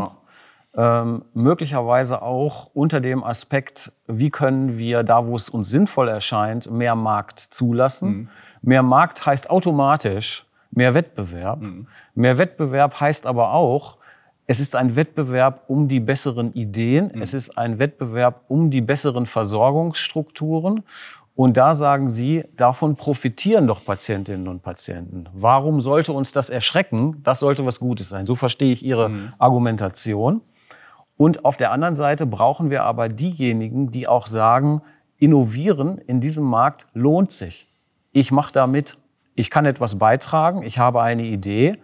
ja. 0.77 1.03
ähm, 1.03 1.25
möglicherweise 1.35 2.21
auch 2.21 2.71
unter 2.75 3.01
dem 3.01 3.23
Aspekt, 3.23 3.93
wie 4.09 4.31
können 4.31 4.77
wir 4.77 5.05
da, 5.05 5.25
wo 5.27 5.37
es 5.37 5.49
uns 5.49 5.71
sinnvoll 5.71 6.09
erscheint, 6.09 6.69
mehr 6.69 6.97
Markt 6.97 7.39
zulassen. 7.39 8.09
Mhm. 8.09 8.29
Mehr 8.63 8.83
Markt 8.83 9.25
heißt 9.25 9.51
automatisch 9.51 10.47
mehr 10.73 10.95
Wettbewerb. 10.95 11.61
Mhm. 11.61 11.87
Mehr 12.15 12.39
Wettbewerb 12.39 13.01
heißt 13.01 13.27
aber 13.27 13.53
auch, 13.53 13.99
es 14.47 14.61
ist 14.61 14.77
ein 14.77 14.97
Wettbewerb 14.97 15.65
um 15.69 15.89
die 15.89 16.01
besseren 16.01 16.53
Ideen, 16.53 17.11
mhm. 17.15 17.23
es 17.23 17.35
ist 17.35 17.57
ein 17.57 17.79
Wettbewerb 17.79 18.43
um 18.49 18.71
die 18.71 18.81
besseren 18.81 19.27
Versorgungsstrukturen. 19.27 20.83
Und 21.35 21.57
da 21.57 21.75
sagen 21.75 22.11
Sie, 22.11 22.45
davon 22.59 22.95
profitieren 22.95 23.67
doch 23.67 23.85
Patientinnen 23.85 24.49
und 24.49 24.63
Patienten. 24.63 25.31
Warum 25.33 25.81
sollte 25.81 26.13
uns 26.13 26.33
das 26.33 26.51
erschrecken? 26.51 27.23
Das 27.23 27.41
sollte 27.41 27.65
was 27.65 27.81
Gutes 27.81 28.11
sein. 28.11 28.27
So 28.27 28.35
verstehe 28.35 28.71
ich 28.71 28.85
Ihre 28.85 29.09
mhm. 29.09 29.33
Argumentation. 29.39 30.43
Und 31.17 31.47
auf 31.47 31.57
der 31.57 31.73
anderen 31.73 31.97
Seite 31.97 32.27
brauchen 32.27 32.69
wir 32.69 32.83
aber 32.83 33.09
diejenigen, 33.09 33.91
die 33.91 34.09
auch 34.09 34.27
sagen, 34.27 34.83
innovieren 35.19 35.99
in 35.99 36.21
diesem 36.21 36.45
Markt 36.45 36.87
lohnt 36.93 37.33
sich. 37.33 37.69
Ich 38.13 38.31
mache 38.31 38.53
da 38.53 38.67
mit 38.67 38.99
ich 39.35 39.51
kann 39.51 39.65
etwas 39.65 39.99
beitragen, 39.99 40.63
ich 40.63 40.79
habe 40.79 41.03
eine 41.03 41.25
Idee. 41.25 41.79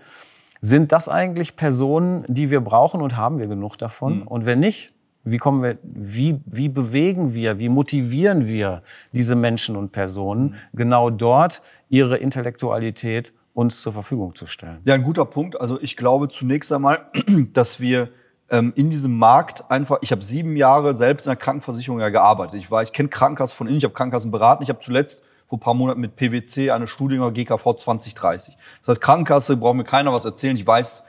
Sind 0.60 0.92
das 0.92 1.08
eigentlich 1.08 1.56
Personen, 1.56 2.24
die 2.28 2.50
wir 2.50 2.60
brauchen 2.60 3.00
und 3.00 3.16
haben 3.16 3.38
wir 3.38 3.46
genug 3.46 3.76
davon? 3.76 4.20
Mhm. 4.20 4.26
Und 4.26 4.46
wenn 4.46 4.60
nicht, 4.60 4.92
wie 5.24 5.38
kommen 5.38 5.62
wir, 5.62 5.78
wie, 5.82 6.40
wie 6.46 6.68
bewegen 6.68 7.34
wir, 7.34 7.58
wie 7.58 7.68
motivieren 7.68 8.46
wir 8.46 8.82
diese 9.12 9.34
Menschen 9.34 9.76
und 9.76 9.92
Personen, 9.92 10.42
mhm. 10.42 10.76
genau 10.76 11.10
dort 11.10 11.62
ihre 11.88 12.16
Intellektualität 12.16 13.32
uns 13.54 13.82
zur 13.82 13.92
Verfügung 13.92 14.34
zu 14.34 14.46
stellen? 14.46 14.78
Ja, 14.84 14.94
ein 14.94 15.02
guter 15.02 15.24
Punkt. 15.24 15.60
Also 15.60 15.80
ich 15.80 15.96
glaube 15.96 16.28
zunächst 16.28 16.72
einmal, 16.72 17.00
dass 17.52 17.80
wir 17.80 18.08
ähm, 18.50 18.72
in 18.76 18.90
diesem 18.90 19.18
Markt 19.18 19.70
einfach, 19.70 19.98
ich 20.00 20.12
habe 20.12 20.22
sieben 20.22 20.56
Jahre 20.56 20.96
selbst 20.96 21.26
in 21.26 21.30
der 21.30 21.36
Krankenversicherung 21.36 22.00
ja 22.00 22.08
gearbeitet. 22.08 22.60
Ich 22.60 22.70
war, 22.70 22.82
ich 22.82 22.92
kenne 22.92 23.08
Krankenkassen 23.08 23.56
von 23.56 23.66
innen, 23.66 23.78
ich 23.78 23.84
habe 23.84 23.94
Krankenkassen 23.94 24.30
beraten, 24.30 24.62
ich 24.62 24.68
habe 24.68 24.80
zuletzt 24.80 25.24
vor 25.48 25.56
ein 25.56 25.60
paar 25.60 25.74
Monaten 25.74 26.00
mit 26.00 26.16
PwC 26.16 26.70
eine 26.70 26.86
Studie 26.86 27.16
über 27.16 27.32
GKV 27.32 27.74
2030. 27.74 28.56
Das 28.80 28.88
heißt, 28.88 29.00
Krankenkasse 29.00 29.56
braucht 29.56 29.76
mir 29.76 29.84
keiner 29.84 30.12
was 30.12 30.24
erzählen. 30.24 30.56
Ich 30.56 30.66
weiß, 30.66 31.02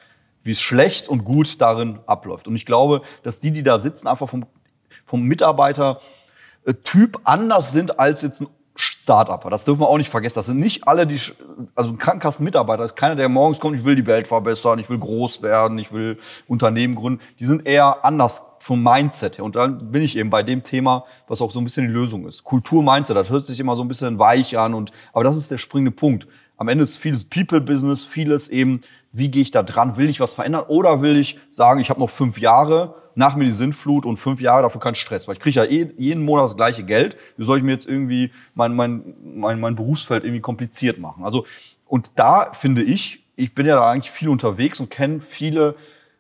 wie 0.44 0.52
es 0.52 0.62
schlecht 0.62 1.10
und 1.10 1.26
gut 1.26 1.60
darin 1.60 2.00
abläuft. 2.06 2.48
Und 2.48 2.56
ich 2.56 2.66
glaube, 2.66 3.02
dass 3.24 3.42
die, 3.42 3.52
die 3.52 3.64
da 3.64 3.78
sitzen, 3.78 4.08
einfach 4.08 4.30
vom, 4.30 4.46
vom 5.06 5.24
Mitarbeiter-Typ 5.24 7.20
anders 7.26 7.74
sind 7.74 8.00
als 8.00 8.22
jetzt 8.22 8.42
ein 8.42 8.48
Start-Upper. 8.80 9.50
Das 9.50 9.66
dürfen 9.66 9.82
wir 9.82 9.90
auch 9.90 9.98
nicht 9.98 10.10
vergessen. 10.10 10.36
Das 10.36 10.46
sind 10.46 10.60
nicht 10.60 10.88
alle, 10.88 11.06
die, 11.06 11.20
also 11.76 11.92
ein 11.92 11.98
Krankenkassenmitarbeiter 11.98 12.86
ist 12.86 12.96
keiner, 12.96 13.16
der 13.16 13.28
morgens 13.28 13.60
kommt, 13.60 13.78
ich 13.78 13.84
will 13.84 13.96
die 13.96 14.06
Welt 14.06 14.28
verbessern, 14.28 14.80
ich 14.80 14.90
will 14.90 14.98
groß 14.98 15.42
werden, 15.42 15.78
ich 15.78 15.92
will 15.92 16.18
Unternehmen 16.48 16.96
gründen. 16.96 17.22
Die 17.40 17.46
sind 17.46 17.66
eher 17.66 18.06
anders 18.06 18.46
vom 18.60 18.82
Mindset 18.82 19.38
her. 19.38 19.46
Und 19.46 19.56
dann 19.56 19.92
bin 19.92 20.02
ich 20.02 20.18
eben 20.18 20.30
bei 20.30 20.44
dem 20.44 20.64
Thema, 20.64 21.06
was 21.28 21.42
auch 21.42 21.52
so 21.52 21.60
ein 21.60 21.66
bisschen 21.66 21.88
die 21.88 21.94
Lösung 21.94 22.26
ist. 22.26 22.44
Kultur-Mindset, 22.44 23.18
das 23.18 23.30
hört 23.30 23.46
sich 23.46 23.60
immer 23.60 23.76
so 23.76 23.84
ein 23.84 23.90
bisschen 23.90 24.18
weich 24.18 24.58
an 24.58 24.74
und, 24.74 24.92
aber 25.12 25.26
das 25.26 25.38
ist 25.38 25.52
der 25.52 25.58
springende 25.58 25.92
Punkt. 25.92 26.28
Am 26.60 26.68
Ende 26.68 26.84
ist 26.84 26.98
vieles 26.98 27.24
People-Business, 27.24 28.04
vieles 28.04 28.50
eben, 28.50 28.82
wie 29.14 29.32
gehe 29.32 29.42
ich 29.42 29.52
da 29.52 29.64
dran? 29.64 29.96
Will 29.96 30.10
ich 30.10 30.20
was 30.20 30.34
verändern? 30.34 30.66
Oder 30.68 31.02
will 31.02 31.18
ich 31.18 31.40
sagen, 31.52 31.80
ich 31.80 31.90
habe 31.90 32.02
noch 32.02 32.10
fünf 32.10 32.38
Jahre 32.38 32.96
nach 33.16 33.38
mir 33.38 33.46
die 33.46 33.52
Sintflut 33.52 34.06
und 34.06 34.18
fünf 34.18 34.42
Jahre 34.42 34.64
dafür 34.64 34.82
keinen 34.82 34.96
Stress, 34.96 35.26
weil 35.26 35.36
ich 35.36 35.40
kriege 35.40 35.58
ja 35.58 35.64
eh, 35.64 35.90
jeden 35.98 36.26
Monat 36.26 36.44
das 36.44 36.58
gleiche 36.58 36.84
Geld. 36.84 37.16
Wie 37.38 37.46
soll 37.46 37.60
ich 37.60 37.64
mir 37.64 37.72
jetzt 37.72 37.88
irgendwie 37.88 38.32
mein, 38.56 38.76
mein, 38.76 39.14
mein, 39.24 39.60
mein 39.62 39.78
Berufsfeld 39.78 40.26
irgendwie 40.26 40.42
kompliziert 40.42 41.00
machen? 41.00 41.24
Also, 41.24 41.46
und 41.88 42.12
da 42.16 42.52
finde 42.52 42.84
ich, 42.84 43.24
ich 43.38 43.56
bin 43.56 43.66
ja 43.66 43.76
da 43.76 43.90
eigentlich 43.90 44.12
viel 44.12 44.28
unterwegs 44.28 44.82
und 44.82 44.90
kenne 44.90 45.22
viele, 45.22 45.76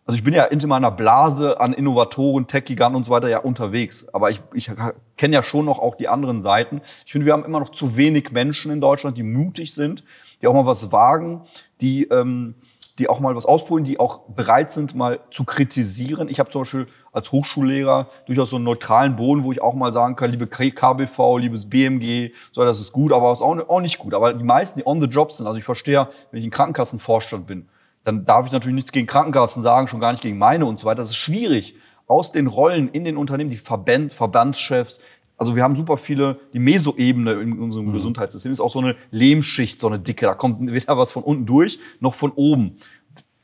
also 0.05 0.17
ich 0.17 0.23
bin 0.23 0.33
ja 0.33 0.45
in 0.45 0.65
meiner 0.69 0.89
Blase 0.89 1.59
an 1.59 1.73
Innovatoren, 1.73 2.47
Tech-Giganten 2.47 2.95
und 2.95 3.03
so 3.03 3.11
weiter 3.11 3.27
ja 3.27 3.39
unterwegs. 3.39 4.07
Aber 4.13 4.31
ich, 4.31 4.41
ich 4.53 4.71
kenne 5.17 5.35
ja 5.35 5.43
schon 5.43 5.65
noch 5.65 5.79
auch 5.79 5.95
die 5.95 6.07
anderen 6.07 6.41
Seiten. 6.41 6.79
Ich 7.05 7.11
finde, 7.11 7.25
wir 7.25 7.33
haben 7.33 7.43
immer 7.43 7.59
noch 7.59 7.71
zu 7.71 7.97
wenig 7.97 8.31
Menschen 8.31 8.71
in 8.71 8.79
Deutschland, 8.79 9.17
die 9.17 9.23
mutig 9.23 9.73
sind, 9.73 10.05
die 10.41 10.47
auch 10.47 10.53
mal 10.53 10.65
was 10.65 10.91
wagen, 10.91 11.45
die, 11.81 12.03
ähm, 12.05 12.55
die 12.97 13.07
auch 13.07 13.19
mal 13.19 13.35
was 13.35 13.45
ausprobieren, 13.45 13.85
die 13.85 13.99
auch 13.99 14.21
bereit 14.27 14.71
sind, 14.71 14.93
mal 14.93 15.19
zu 15.31 15.45
kritisieren. 15.45 16.27
Ich 16.27 16.39
habe 16.39 16.49
zum 16.49 16.61
Beispiel 16.61 16.87
als 17.11 17.31
Hochschullehrer 17.31 18.09
durchaus 18.25 18.49
so 18.49 18.57
einen 18.57 18.65
neutralen 18.65 19.15
Boden, 19.15 19.43
wo 19.43 19.51
ich 19.51 19.61
auch 19.61 19.73
mal 19.73 19.93
sagen 19.93 20.15
kann, 20.15 20.31
liebe 20.31 20.47
KBV, 20.47 21.37
liebes 21.37 21.69
BMG, 21.69 22.31
so, 22.51 22.63
das 22.63 22.79
ist 22.79 22.91
gut, 22.91 23.13
aber 23.13 23.31
ist 23.31 23.41
auch, 23.41 23.57
auch 23.69 23.79
nicht 23.79 23.99
gut. 23.99 24.13
Aber 24.13 24.33
die 24.33 24.43
meisten, 24.43 24.79
die 24.79 24.85
on 24.85 24.99
the 24.99 25.07
job 25.07 25.31
sind, 25.31 25.47
also 25.47 25.57
ich 25.57 25.63
verstehe, 25.63 26.09
wenn 26.31 26.39
ich 26.39 26.45
ein 26.45 26.51
Krankenkassenvorstand 26.51 27.47
bin, 27.47 27.69
dann 28.03 28.25
darf 28.25 28.45
ich 28.45 28.51
natürlich 28.51 28.75
nichts 28.75 28.91
gegen 28.91 29.07
Krankenkassen 29.07 29.63
sagen, 29.63 29.87
schon 29.87 29.99
gar 29.99 30.11
nicht 30.11 30.21
gegen 30.21 30.37
meine 30.37 30.65
und 30.65 30.79
so 30.79 30.85
weiter. 30.85 30.97
Das 30.97 31.09
ist 31.09 31.17
schwierig. 31.17 31.75
Aus 32.07 32.31
den 32.31 32.47
Rollen 32.47 32.89
in 32.89 33.05
den 33.05 33.17
Unternehmen, 33.17 33.51
die 33.51 33.57
Verband, 33.57 34.13
Verbandschefs, 34.13 34.99
also 35.39 35.55
wir 35.55 35.63
haben 35.63 35.77
super 35.77 35.95
viele, 35.95 36.37
die 36.53 36.59
Mesoebene 36.59 37.31
in 37.33 37.57
unserem 37.59 37.87
mhm. 37.87 37.93
Gesundheitssystem 37.93 38.51
ist 38.51 38.59
auch 38.59 38.73
so 38.73 38.79
eine 38.79 38.97
Lehmschicht, 39.09 39.79
so 39.79 39.87
eine 39.87 39.97
dicke. 39.97 40.25
Da 40.25 40.33
kommt 40.33 40.59
weder 40.71 40.97
was 40.97 41.13
von 41.13 41.23
unten 41.23 41.45
durch, 41.45 41.79
noch 42.01 42.13
von 42.13 42.31
oben. 42.31 42.77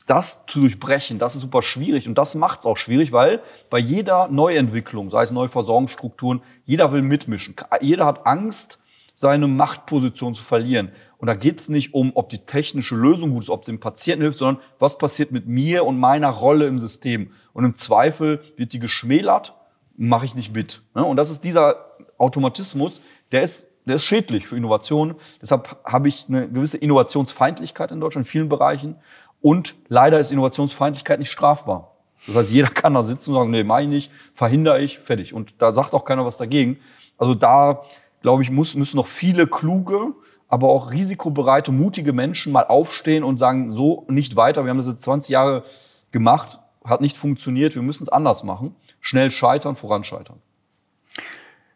Das 0.06 0.44
zu 0.46 0.60
durchbrechen, 0.60 1.18
das 1.18 1.34
ist 1.34 1.40
super 1.40 1.62
schwierig. 1.62 2.06
Und 2.06 2.16
das 2.18 2.34
macht 2.34 2.60
es 2.60 2.66
auch 2.66 2.76
schwierig, 2.76 3.12
weil 3.12 3.40
bei 3.70 3.78
jeder 3.78 4.28
Neuentwicklung, 4.28 5.10
sei 5.10 5.22
es 5.22 5.32
neue 5.32 5.48
Versorgungsstrukturen, 5.48 6.42
jeder 6.66 6.92
will 6.92 7.02
mitmischen. 7.02 7.56
Jeder 7.80 8.04
hat 8.04 8.26
Angst, 8.26 8.78
seine 9.14 9.48
Machtposition 9.48 10.34
zu 10.34 10.42
verlieren. 10.42 10.92
Und 11.16 11.28
da 11.28 11.34
geht 11.34 11.58
es 11.58 11.70
nicht 11.70 11.94
um, 11.94 12.12
ob 12.14 12.28
die 12.28 12.44
technische 12.44 12.94
Lösung 12.94 13.30
gut 13.30 13.44
ist, 13.44 13.50
ob 13.50 13.64
dem 13.64 13.80
Patienten 13.80 14.22
hilft, 14.22 14.38
sondern 14.38 14.62
was 14.78 14.98
passiert 14.98 15.32
mit 15.32 15.46
mir 15.46 15.86
und 15.86 15.98
meiner 15.98 16.28
Rolle 16.28 16.66
im 16.66 16.78
System. 16.78 17.32
Und 17.54 17.64
im 17.64 17.74
Zweifel 17.74 18.42
wird 18.56 18.74
die 18.74 18.78
geschmälert 18.78 19.54
mache 19.96 20.26
ich 20.26 20.34
nicht 20.34 20.52
mit. 20.52 20.82
Ne? 20.94 21.04
Und 21.04 21.16
das 21.16 21.30
ist 21.30 21.44
dieser 21.44 21.86
Automatismus, 22.18 23.00
der 23.32 23.42
ist, 23.42 23.68
der 23.86 23.96
ist 23.96 24.04
schädlich 24.04 24.46
für 24.46 24.56
Innovationen. 24.56 25.16
Deshalb 25.40 25.76
habe 25.84 26.08
ich 26.08 26.26
eine 26.28 26.48
gewisse 26.48 26.78
Innovationsfeindlichkeit 26.78 27.90
in 27.92 28.00
Deutschland 28.00 28.26
in 28.26 28.30
vielen 28.30 28.48
Bereichen. 28.48 28.96
Und 29.40 29.74
leider 29.88 30.18
ist 30.18 30.30
Innovationsfeindlichkeit 30.30 31.18
nicht 31.18 31.30
strafbar. 31.30 31.92
Das 32.26 32.34
heißt, 32.34 32.50
jeder 32.50 32.68
kann 32.68 32.94
da 32.94 33.02
sitzen 33.02 33.30
und 33.30 33.36
sagen, 33.36 33.50
nee, 33.50 33.62
mach 33.62 33.80
ich 33.80 33.88
nicht, 33.88 34.10
verhindere 34.34 34.80
ich, 34.80 34.98
fertig. 34.98 35.34
Und 35.34 35.54
da 35.58 35.72
sagt 35.72 35.92
auch 35.92 36.04
keiner 36.04 36.24
was 36.24 36.38
dagegen. 36.38 36.78
Also 37.18 37.34
da, 37.34 37.82
glaube 38.22 38.42
ich, 38.42 38.50
muss, 38.50 38.74
müssen 38.74 38.96
noch 38.96 39.06
viele 39.06 39.46
kluge, 39.46 40.14
aber 40.48 40.68
auch 40.68 40.92
risikobereite, 40.92 41.72
mutige 41.72 42.12
Menschen 42.12 42.52
mal 42.52 42.64
aufstehen 42.66 43.24
und 43.24 43.38
sagen, 43.38 43.72
so 43.72 44.06
nicht 44.08 44.36
weiter. 44.36 44.64
Wir 44.64 44.70
haben 44.70 44.78
das 44.78 44.88
jetzt 44.88 45.02
20 45.02 45.30
Jahre 45.30 45.64
gemacht, 46.12 46.58
hat 46.84 47.00
nicht 47.00 47.16
funktioniert, 47.16 47.74
wir 47.74 47.82
müssen 47.82 48.04
es 48.04 48.08
anders 48.08 48.44
machen 48.44 48.74
schnell 49.06 49.30
scheitern, 49.30 49.76
voranscheitern. 49.76 50.40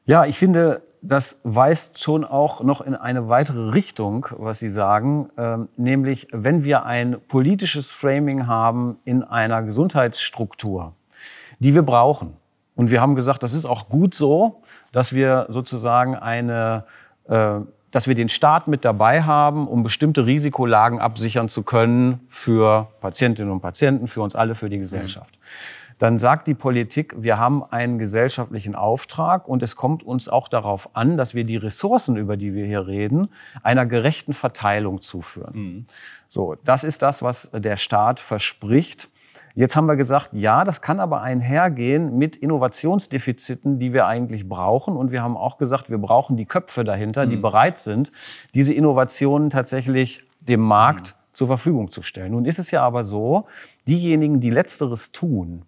Ja, 0.05 0.25
ich 0.25 0.37
finde, 0.37 0.83
das 1.01 1.41
weist 1.45 2.03
schon 2.03 2.25
auch 2.25 2.63
noch 2.63 2.81
in 2.81 2.97
eine 2.97 3.29
weitere 3.29 3.71
Richtung, 3.71 4.27
was 4.33 4.59
Sie 4.59 4.69
sagen, 4.69 5.31
ähm, 5.39 5.69
nämlich 5.77 6.27
wenn 6.33 6.65
wir 6.65 6.85
ein 6.85 7.19
politisches 7.29 7.93
Framing 7.93 8.49
haben 8.49 8.99
in 9.05 9.23
einer 9.23 9.63
Gesundheitsstruktur, 9.63 10.95
die 11.61 11.75
wir 11.75 11.83
brauchen. 11.83 12.37
Und 12.75 12.91
wir 12.91 13.01
haben 13.01 13.15
gesagt, 13.15 13.45
das 13.45 13.55
ist 13.55 13.65
auch 13.65 13.89
gut 13.89 14.15
so, 14.15 14.63
dass 14.91 15.13
wir 15.13 15.47
sozusagen 15.51 16.17
eine 16.17 16.85
äh, 17.29 17.61
dass 17.93 18.07
wir 18.07 18.15
den 18.15 18.29
Staat 18.29 18.69
mit 18.69 18.85
dabei 18.85 19.23
haben, 19.23 19.67
um 19.67 19.83
bestimmte 19.83 20.25
Risikolagen 20.25 21.01
absichern 21.01 21.49
zu 21.49 21.65
können 21.65 22.21
für 22.29 22.87
Patientinnen 23.01 23.51
und 23.51 23.61
Patienten, 23.61 24.07
für 24.07 24.23
uns 24.23 24.37
alle, 24.37 24.55
für 24.55 24.71
die 24.71 24.79
Gesellschaft. 24.79 25.37
Dann 26.01 26.19
sagt 26.19 26.47
die 26.47 26.55
Politik, 26.55 27.15
wir 27.19 27.39
haben 27.39 27.63
einen 27.63 27.99
gesellschaftlichen 27.99 28.75
Auftrag 28.75 29.47
und 29.47 29.63
es 29.63 29.77
kommt 29.77 30.03
uns 30.03 30.31
auch 30.31 30.49
darauf 30.49 30.97
an, 30.97 31.19
dass 31.19 31.35
wir 31.35 31.45
die 31.45 31.59
Ressourcen, 31.59 32.17
über 32.17 32.39
die 32.39 32.55
wir 32.55 32.65
hier 32.65 32.87
reden, 32.87 33.29
einer 33.63 33.85
gerechten 33.85 34.33
Verteilung 34.33 35.03
zuführen. 35.03 35.53
Mhm. 35.55 35.87
So, 36.27 36.57
das 36.65 36.85
ist 36.85 37.03
das, 37.03 37.23
was 37.23 37.51
der 37.53 37.77
Staat 37.77 38.19
verspricht. 38.19 39.11
Jetzt 39.55 39.77
haben 39.77 39.89
wir 39.89 39.97
gesagt, 39.97 40.31
ja, 40.33 40.65
das 40.65 40.81
kann 40.81 41.01
aber 41.01 41.21
einhergehen 41.21 42.17
mit 42.17 42.35
Innovationsdefiziten, 42.35 43.79
die 43.79 43.93
wir 43.93 44.07
eigentlich 44.07 44.49
brauchen. 44.49 44.97
Und 44.97 45.13
wir 45.13 45.23
haben 45.23 45.37
auch 45.37 45.59
gesagt, 45.59 45.91
wir 45.91 45.99
brauchen 45.99 46.39
die 46.39 46.47
Köpfe 46.47 46.83
dahinter, 46.83 47.27
die 47.27 47.37
mhm. 47.37 47.43
bereit 47.43 47.77
sind, 47.77 48.11
diese 48.55 48.73
Innovationen 48.73 49.51
tatsächlich 49.51 50.25
dem 50.41 50.61
Markt 50.61 51.09
mhm. 51.09 51.35
zur 51.35 51.47
Verfügung 51.49 51.91
zu 51.91 52.01
stellen. 52.01 52.33
Nun 52.33 52.47
ist 52.47 52.59
es 52.59 52.71
ja 52.71 52.83
aber 52.83 53.05
so, 53.05 53.45
diejenigen, 53.87 54.41
die 54.41 54.51
letzteres 54.51 55.13
tun, 55.13 55.67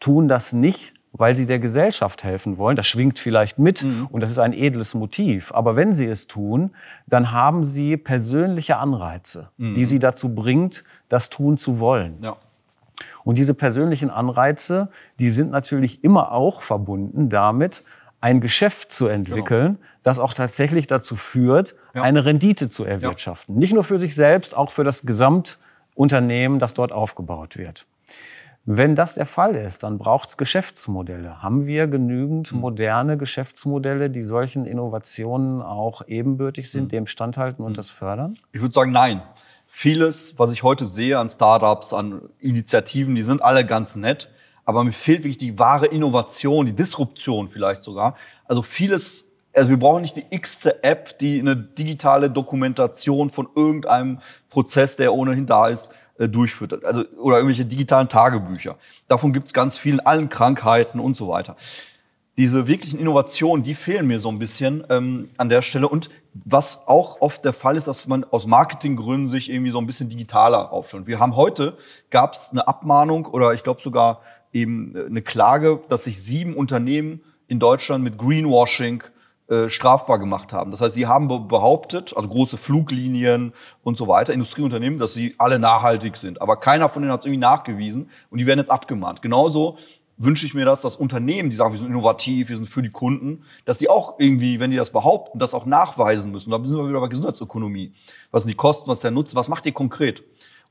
tun 0.00 0.28
das 0.28 0.52
nicht, 0.52 0.92
weil 1.12 1.36
sie 1.36 1.46
der 1.46 1.60
Gesellschaft 1.60 2.24
helfen 2.24 2.58
wollen. 2.58 2.76
Das 2.76 2.86
schwingt 2.86 3.18
vielleicht 3.18 3.58
mit 3.58 3.84
mhm. 3.84 4.08
und 4.10 4.20
das 4.20 4.30
ist 4.30 4.38
ein 4.38 4.52
edles 4.52 4.94
Motiv. 4.94 5.52
Aber 5.54 5.76
wenn 5.76 5.94
sie 5.94 6.06
es 6.06 6.26
tun, 6.26 6.72
dann 7.06 7.30
haben 7.32 7.62
sie 7.62 7.96
persönliche 7.96 8.76
Anreize, 8.76 9.50
mhm. 9.56 9.74
die 9.74 9.84
sie 9.84 10.00
dazu 10.00 10.34
bringt, 10.34 10.84
das 11.08 11.30
tun 11.30 11.56
zu 11.56 11.78
wollen. 11.78 12.16
Ja. 12.20 12.36
Und 13.22 13.38
diese 13.38 13.54
persönlichen 13.54 14.10
Anreize, 14.10 14.88
die 15.18 15.30
sind 15.30 15.50
natürlich 15.50 16.04
immer 16.04 16.32
auch 16.32 16.62
verbunden 16.62 17.28
damit, 17.28 17.84
ein 18.20 18.40
Geschäft 18.40 18.90
zu 18.90 19.06
entwickeln, 19.06 19.74
genau. 19.74 19.88
das 20.02 20.18
auch 20.18 20.32
tatsächlich 20.32 20.86
dazu 20.86 21.14
führt, 21.14 21.74
ja. 21.94 22.02
eine 22.02 22.24
Rendite 22.24 22.70
zu 22.70 22.84
erwirtschaften. 22.84 23.54
Ja. 23.54 23.58
Nicht 23.58 23.74
nur 23.74 23.84
für 23.84 23.98
sich 23.98 24.14
selbst, 24.14 24.56
auch 24.56 24.72
für 24.72 24.82
das 24.82 25.04
Gesamtunternehmen, 25.04 26.58
das 26.58 26.72
dort 26.74 26.90
aufgebaut 26.90 27.56
wird. 27.58 27.86
Wenn 28.66 28.96
das 28.96 29.14
der 29.14 29.26
Fall 29.26 29.54
ist, 29.56 29.82
dann 29.82 29.98
braucht 29.98 30.30
es 30.30 30.36
Geschäftsmodelle. 30.36 31.42
Haben 31.42 31.66
wir 31.66 31.86
genügend 31.86 32.48
hm. 32.48 32.60
moderne 32.60 33.18
Geschäftsmodelle, 33.18 34.08
die 34.08 34.22
solchen 34.22 34.64
Innovationen 34.64 35.60
auch 35.60 36.06
ebenbürtig 36.06 36.70
sind, 36.70 36.84
hm. 36.84 36.88
dem 36.88 37.06
standhalten 37.06 37.62
und 37.62 37.72
hm. 37.72 37.76
das 37.76 37.90
fördern? 37.90 38.38
Ich 38.52 38.60
würde 38.60 38.72
sagen, 38.74 38.92
nein 38.92 39.22
vieles, 39.76 40.38
was 40.38 40.52
ich 40.52 40.62
heute 40.62 40.86
sehe 40.86 41.18
an 41.18 41.28
Startups, 41.28 41.92
an 41.92 42.28
Initiativen, 42.38 43.16
die 43.16 43.24
sind 43.24 43.42
alle 43.42 43.66
ganz 43.66 43.96
nett. 43.96 44.30
Aber 44.64 44.84
mir 44.84 44.92
fehlt 44.92 45.24
wirklich 45.24 45.36
die 45.36 45.58
wahre 45.58 45.86
Innovation, 45.86 46.64
die 46.64 46.72
Disruption 46.72 47.48
vielleicht 47.48 47.82
sogar. 47.82 48.14
Also 48.44 48.62
vieles, 48.62 49.28
also 49.52 49.70
wir 49.70 49.76
brauchen 49.76 50.02
nicht 50.02 50.16
die 50.16 50.26
x-te 50.30 50.84
App, 50.84 51.18
die 51.18 51.40
eine 51.40 51.56
digitale 51.56 52.30
Dokumentation 52.30 53.30
von 53.30 53.48
irgendeinem 53.56 54.20
Prozess, 54.48 54.94
der 54.94 55.12
ohnehin 55.12 55.46
da 55.46 55.66
ist, 55.66 55.90
äh, 56.18 56.28
durchführt. 56.28 56.84
Also, 56.84 57.04
oder 57.18 57.36
irgendwelche 57.36 57.64
digitalen 57.64 58.08
Tagebücher. 58.08 58.76
Davon 59.08 59.32
gibt 59.32 59.46
es 59.46 59.52
ganz 59.52 59.76
viel 59.76 59.94
in 59.94 60.00
allen 60.00 60.28
Krankheiten 60.28 61.00
und 61.00 61.16
so 61.16 61.28
weiter 61.28 61.56
diese 62.36 62.66
wirklichen 62.66 62.98
Innovationen, 62.98 63.64
die 63.64 63.74
fehlen 63.74 64.06
mir 64.06 64.18
so 64.18 64.28
ein 64.28 64.38
bisschen 64.38 64.84
ähm, 64.90 65.30
an 65.36 65.48
der 65.48 65.62
Stelle. 65.62 65.88
Und 65.88 66.10
was 66.32 66.88
auch 66.88 67.20
oft 67.20 67.44
der 67.44 67.52
Fall 67.52 67.76
ist, 67.76 67.86
dass 67.86 68.08
man 68.08 68.24
aus 68.24 68.46
Marketinggründen 68.46 69.30
sich 69.30 69.50
irgendwie 69.50 69.70
so 69.70 69.78
ein 69.78 69.86
bisschen 69.86 70.08
digitaler 70.08 70.72
aufschaut. 70.72 71.06
Wir 71.06 71.20
haben 71.20 71.36
heute, 71.36 71.76
gab 72.10 72.34
es 72.34 72.50
eine 72.50 72.66
Abmahnung 72.66 73.26
oder 73.26 73.54
ich 73.54 73.62
glaube 73.62 73.80
sogar 73.80 74.22
eben 74.52 74.96
äh, 74.96 75.06
eine 75.06 75.22
Klage, 75.22 75.80
dass 75.88 76.04
sich 76.04 76.20
sieben 76.20 76.54
Unternehmen 76.54 77.20
in 77.46 77.60
Deutschland 77.60 78.02
mit 78.02 78.18
Greenwashing 78.18 79.04
äh, 79.48 79.68
strafbar 79.68 80.18
gemacht 80.18 80.52
haben. 80.52 80.70
Das 80.70 80.80
heißt, 80.80 80.94
sie 80.94 81.06
haben 81.06 81.28
behauptet, 81.48 82.16
also 82.16 82.28
große 82.28 82.56
Fluglinien 82.56 83.52
und 83.82 83.96
so 83.98 84.08
weiter, 84.08 84.32
Industrieunternehmen, 84.32 84.98
dass 84.98 85.12
sie 85.12 85.34
alle 85.36 85.58
nachhaltig 85.58 86.16
sind. 86.16 86.40
Aber 86.40 86.56
keiner 86.56 86.88
von 86.88 87.02
denen 87.02 87.12
hat 87.12 87.20
es 87.20 87.26
irgendwie 87.26 87.40
nachgewiesen 87.40 88.10
und 88.30 88.38
die 88.38 88.46
werden 88.46 88.60
jetzt 88.60 88.70
abgemahnt. 88.70 89.20
Genauso 89.20 89.76
wünsche 90.16 90.46
ich 90.46 90.54
mir 90.54 90.64
das, 90.64 90.80
dass 90.80 90.96
Unternehmen, 90.96 91.50
die 91.50 91.56
sagen, 91.56 91.72
wir 91.72 91.78
sind 91.78 91.90
innovativ, 91.90 92.48
wir 92.48 92.56
sind 92.56 92.68
für 92.68 92.82
die 92.82 92.90
Kunden, 92.90 93.44
dass 93.64 93.78
die 93.78 93.90
auch 93.90 94.18
irgendwie, 94.18 94.60
wenn 94.60 94.70
die 94.70 94.76
das 94.76 94.90
behaupten, 94.90 95.38
das 95.38 95.54
auch 95.54 95.66
nachweisen 95.66 96.32
müssen. 96.32 96.50
Da 96.50 96.58
sind 96.64 96.78
wir 96.78 96.88
wieder 96.88 97.00
bei 97.00 97.08
Gesundheitsökonomie. 97.08 97.92
Was 98.30 98.44
sind 98.44 98.50
die 98.50 98.56
Kosten, 98.56 98.88
was 98.88 98.98
ist 98.98 99.04
der 99.04 99.10
Nutzen, 99.10 99.36
was 99.36 99.48
macht 99.48 99.66
ihr 99.66 99.72
konkret? 99.72 100.22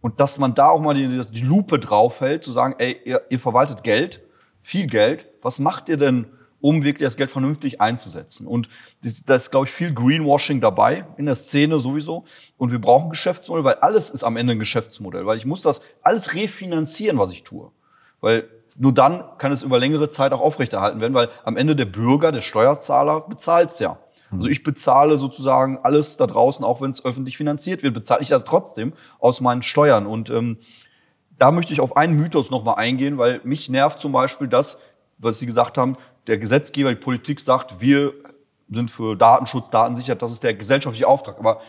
Und 0.01 0.19
dass 0.19 0.39
man 0.39 0.55
da 0.55 0.69
auch 0.69 0.81
mal 0.81 0.95
die, 0.95 1.21
die 1.31 1.41
Lupe 1.41 1.79
draufhält, 1.79 2.43
zu 2.43 2.51
sagen, 2.51 2.75
ey, 2.77 2.99
ihr, 3.05 3.21
ihr 3.29 3.39
verwaltet 3.39 3.83
Geld, 3.83 4.21
viel 4.61 4.87
Geld, 4.87 5.27
was 5.41 5.59
macht 5.59 5.89
ihr 5.89 5.97
denn, 5.97 6.27
um 6.63 6.81
wirklich 6.83 7.05
das 7.05 7.17
Geld 7.17 7.29
vernünftig 7.29 7.81
einzusetzen? 7.81 8.47
Und 8.47 8.69
da 9.25 9.35
ist, 9.35 9.51
glaube 9.51 9.65
ich, 9.65 9.73
viel 9.73 9.93
Greenwashing 9.93 10.61
dabei 10.61 11.05
in 11.17 11.25
der 11.25 11.35
Szene 11.35 11.77
sowieso. 11.77 12.23
Und 12.57 12.71
wir 12.71 12.79
brauchen 12.79 13.09
Geschäftsmodell, 13.09 13.65
weil 13.65 13.75
alles 13.75 14.09
ist 14.09 14.23
am 14.23 14.37
Ende 14.37 14.53
ein 14.53 14.59
Geschäftsmodell, 14.59 15.25
weil 15.25 15.37
ich 15.37 15.45
muss 15.45 15.61
das 15.61 15.81
alles 16.01 16.33
refinanzieren, 16.33 17.17
was 17.17 17.33
ich 17.33 17.43
tue. 17.43 17.69
Weil 18.21 18.47
nur 18.77 18.93
dann 18.93 19.25
kann 19.39 19.51
es 19.51 19.61
über 19.61 19.77
längere 19.77 20.07
Zeit 20.07 20.31
auch 20.31 20.39
aufrechterhalten 20.39 21.01
werden, 21.01 21.13
weil 21.13 21.29
am 21.43 21.57
Ende 21.57 21.75
der 21.75 21.85
Bürger, 21.85 22.31
der 22.31 22.41
Steuerzahler 22.41 23.21
bezahlt's 23.21 23.79
ja. 23.79 23.99
Also 24.31 24.47
ich 24.47 24.63
bezahle 24.63 25.17
sozusagen 25.17 25.79
alles 25.83 26.17
da 26.17 26.25
draußen, 26.25 26.65
auch 26.65 26.81
wenn 26.81 26.89
es 26.89 27.03
öffentlich 27.03 27.37
finanziert 27.37 27.83
wird, 27.83 27.93
bezahle 27.93 28.21
ich 28.21 28.29
das 28.29 28.45
trotzdem 28.45 28.93
aus 29.19 29.41
meinen 29.41 29.61
Steuern. 29.61 30.07
Und 30.07 30.29
ähm, 30.29 30.57
da 31.37 31.51
möchte 31.51 31.73
ich 31.73 31.81
auf 31.81 31.97
einen 31.97 32.15
Mythos 32.15 32.49
nochmal 32.49 32.75
eingehen, 32.75 33.17
weil 33.17 33.41
mich 33.43 33.69
nervt 33.69 33.99
zum 33.99 34.13
Beispiel 34.13 34.47
das, 34.47 34.81
was 35.19 35.37
Sie 35.37 35.45
gesagt 35.45 35.77
haben, 35.77 35.97
der 36.27 36.37
Gesetzgeber, 36.37 36.89
die 36.89 36.99
Politik 36.99 37.39
sagt, 37.39 37.79
wir 37.79 38.13
sind 38.69 38.89
für 38.89 39.15
Datenschutz, 39.15 39.69
Datensicherheit, 39.69 40.21
das 40.21 40.31
ist 40.31 40.43
der 40.43 40.53
gesellschaftliche 40.53 41.07
Auftrag. 41.07 41.37
Aber 41.39 41.61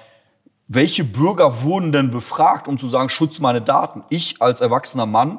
welche 0.67 1.05
Bürger 1.05 1.62
wurden 1.62 1.93
denn 1.93 2.11
befragt, 2.11 2.69
um 2.69 2.79
zu 2.79 2.88
sagen, 2.88 3.09
schutz 3.09 3.38
meine 3.38 3.61
Daten? 3.61 4.05
Ich 4.09 4.40
als 4.40 4.61
erwachsener 4.61 5.07
Mann 5.07 5.38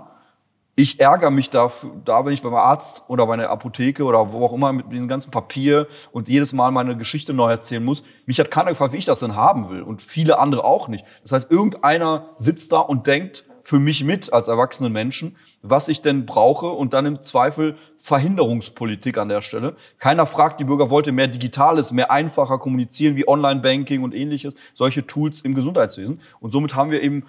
ich 0.78 1.00
ärgere 1.00 1.32
mich 1.32 1.50
da, 1.50 1.72
da, 2.04 2.26
wenn 2.26 2.34
ich 2.34 2.42
beim 2.42 2.54
Arzt 2.54 3.04
oder 3.08 3.26
bei 3.28 3.38
der 3.38 3.50
Apotheke 3.50 4.04
oder 4.04 4.34
wo 4.34 4.46
auch 4.46 4.52
immer 4.52 4.74
mit 4.74 4.92
dem 4.92 5.08
ganzen 5.08 5.32
Papier 5.32 5.88
und 6.12 6.28
jedes 6.28 6.52
Mal 6.52 6.70
meine 6.72 6.98
Geschichte 6.98 7.34
neu 7.34 7.50
erzählen 7.50 7.84
muss. 7.84 8.04
Mich 8.26 8.40
hat 8.40 8.52
keiner 8.52 8.72
gefragt, 8.72 8.92
wie 8.92 8.98
ich 8.98 9.06
das 9.06 9.22
denn 9.22 9.36
haben 9.36 9.70
will 9.70 9.82
und 9.82 10.02
viele 10.02 10.38
andere 10.38 10.66
auch 10.66 10.90
nicht. 10.90 11.06
Das 11.22 11.32
heißt, 11.32 11.50
irgendeiner 11.50 12.30
sitzt 12.36 12.74
da 12.74 12.80
und 12.80 13.08
denkt 13.08 13.46
für 13.64 13.80
mich 13.80 14.04
mit 14.04 14.34
als 14.34 14.50
erwachsenen 14.50 14.92
Menschen, 14.92 15.38
was 15.70 15.88
ich 15.90 16.02
denn 16.02 16.26
brauche 16.26 16.68
und 16.68 16.94
dann 16.94 17.06
im 17.06 17.22
Zweifel 17.22 17.78
Verhinderungspolitik 17.98 19.18
an 19.18 19.30
der 19.30 19.42
Stelle. 19.42 19.76
Keiner 20.00 20.26
fragt 20.26 20.60
die 20.60 20.64
Bürger, 20.64 20.90
wollte 20.90 21.12
mehr 21.12 21.28
Digitales, 21.28 21.92
mehr 21.92 22.12
einfacher 22.12 22.60
kommunizieren 22.60 23.16
wie 23.16 23.28
Online-Banking 23.28 24.04
und 24.04 24.14
ähnliches, 24.14 24.56
solche 24.74 25.06
Tools 25.08 25.42
im 25.42 25.56
Gesundheitswesen. 25.56 26.22
Und 26.40 26.52
somit 26.52 26.76
haben 26.76 26.92
wir 26.92 27.02
eben 27.02 27.26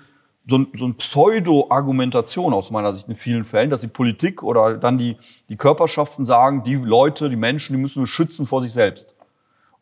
so, 0.48 0.58
ein, 0.58 0.68
so 0.74 0.86
ein 0.86 0.94
Pseudo-Argumentation 0.94 2.54
aus 2.54 2.70
meiner 2.70 2.92
Sicht 2.92 3.08
in 3.08 3.16
vielen 3.16 3.44
Fällen, 3.44 3.70
dass 3.70 3.80
die 3.80 3.88
Politik 3.88 4.42
oder 4.42 4.76
dann 4.78 4.98
die, 4.98 5.16
die 5.48 5.56
Körperschaften 5.56 6.24
sagen, 6.24 6.62
die 6.62 6.76
Leute, 6.76 7.28
die 7.28 7.36
Menschen, 7.36 7.74
die 7.74 7.82
müssen 7.82 8.02
wir 8.02 8.06
schützen 8.06 8.46
vor 8.46 8.62
sich 8.62 8.72
selbst. 8.72 9.15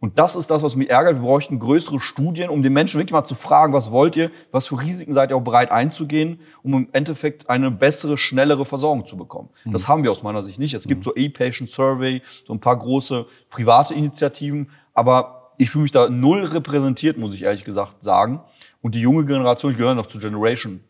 Und 0.04 0.18
das 0.18 0.36
ist 0.36 0.50
das, 0.50 0.62
was 0.62 0.76
mich 0.76 0.90
ärgert. 0.90 1.14
Wir 1.14 1.22
bräuchten 1.22 1.58
größere 1.58 1.98
Studien, 1.98 2.50
um 2.50 2.62
den 2.62 2.74
Menschen 2.74 3.00
wirklich 3.00 3.14
mal 3.14 3.24
zu 3.24 3.34
fragen, 3.34 3.72
was 3.72 3.90
wollt 3.90 4.16
ihr, 4.16 4.30
was 4.52 4.66
für 4.66 4.78
Risiken 4.78 5.14
seid 5.14 5.30
ihr 5.30 5.36
auch 5.38 5.40
bereit 5.40 5.70
einzugehen, 5.70 6.40
um 6.62 6.74
im 6.74 6.88
Endeffekt 6.92 7.48
eine 7.48 7.70
bessere, 7.70 8.18
schnellere 8.18 8.66
Versorgung 8.66 9.06
zu 9.06 9.16
bekommen. 9.16 9.48
Mhm. 9.64 9.72
Das 9.72 9.88
haben 9.88 10.02
wir 10.02 10.12
aus 10.12 10.22
meiner 10.22 10.42
Sicht 10.42 10.58
nicht. 10.58 10.74
Es 10.74 10.86
gibt 10.86 11.00
mhm. 11.00 11.04
so 11.04 11.16
E-Patient 11.16 11.70
Survey, 11.70 12.20
so 12.46 12.52
ein 12.52 12.60
paar 12.60 12.78
große 12.78 13.24
private 13.48 13.94
Initiativen, 13.94 14.68
aber 14.92 15.52
ich 15.56 15.70
fühle 15.70 15.84
mich 15.84 15.92
da 15.92 16.10
null 16.10 16.44
repräsentiert, 16.44 17.16
muss 17.16 17.32
ich 17.32 17.44
ehrlich 17.44 17.64
gesagt 17.64 18.04
sagen. 18.04 18.42
Und 18.82 18.94
die 18.94 19.00
junge 19.00 19.24
Generation, 19.24 19.72
ich 19.72 19.78
gehöre 19.78 19.94
noch 19.94 20.08
zu 20.08 20.18
Generation 20.18 20.80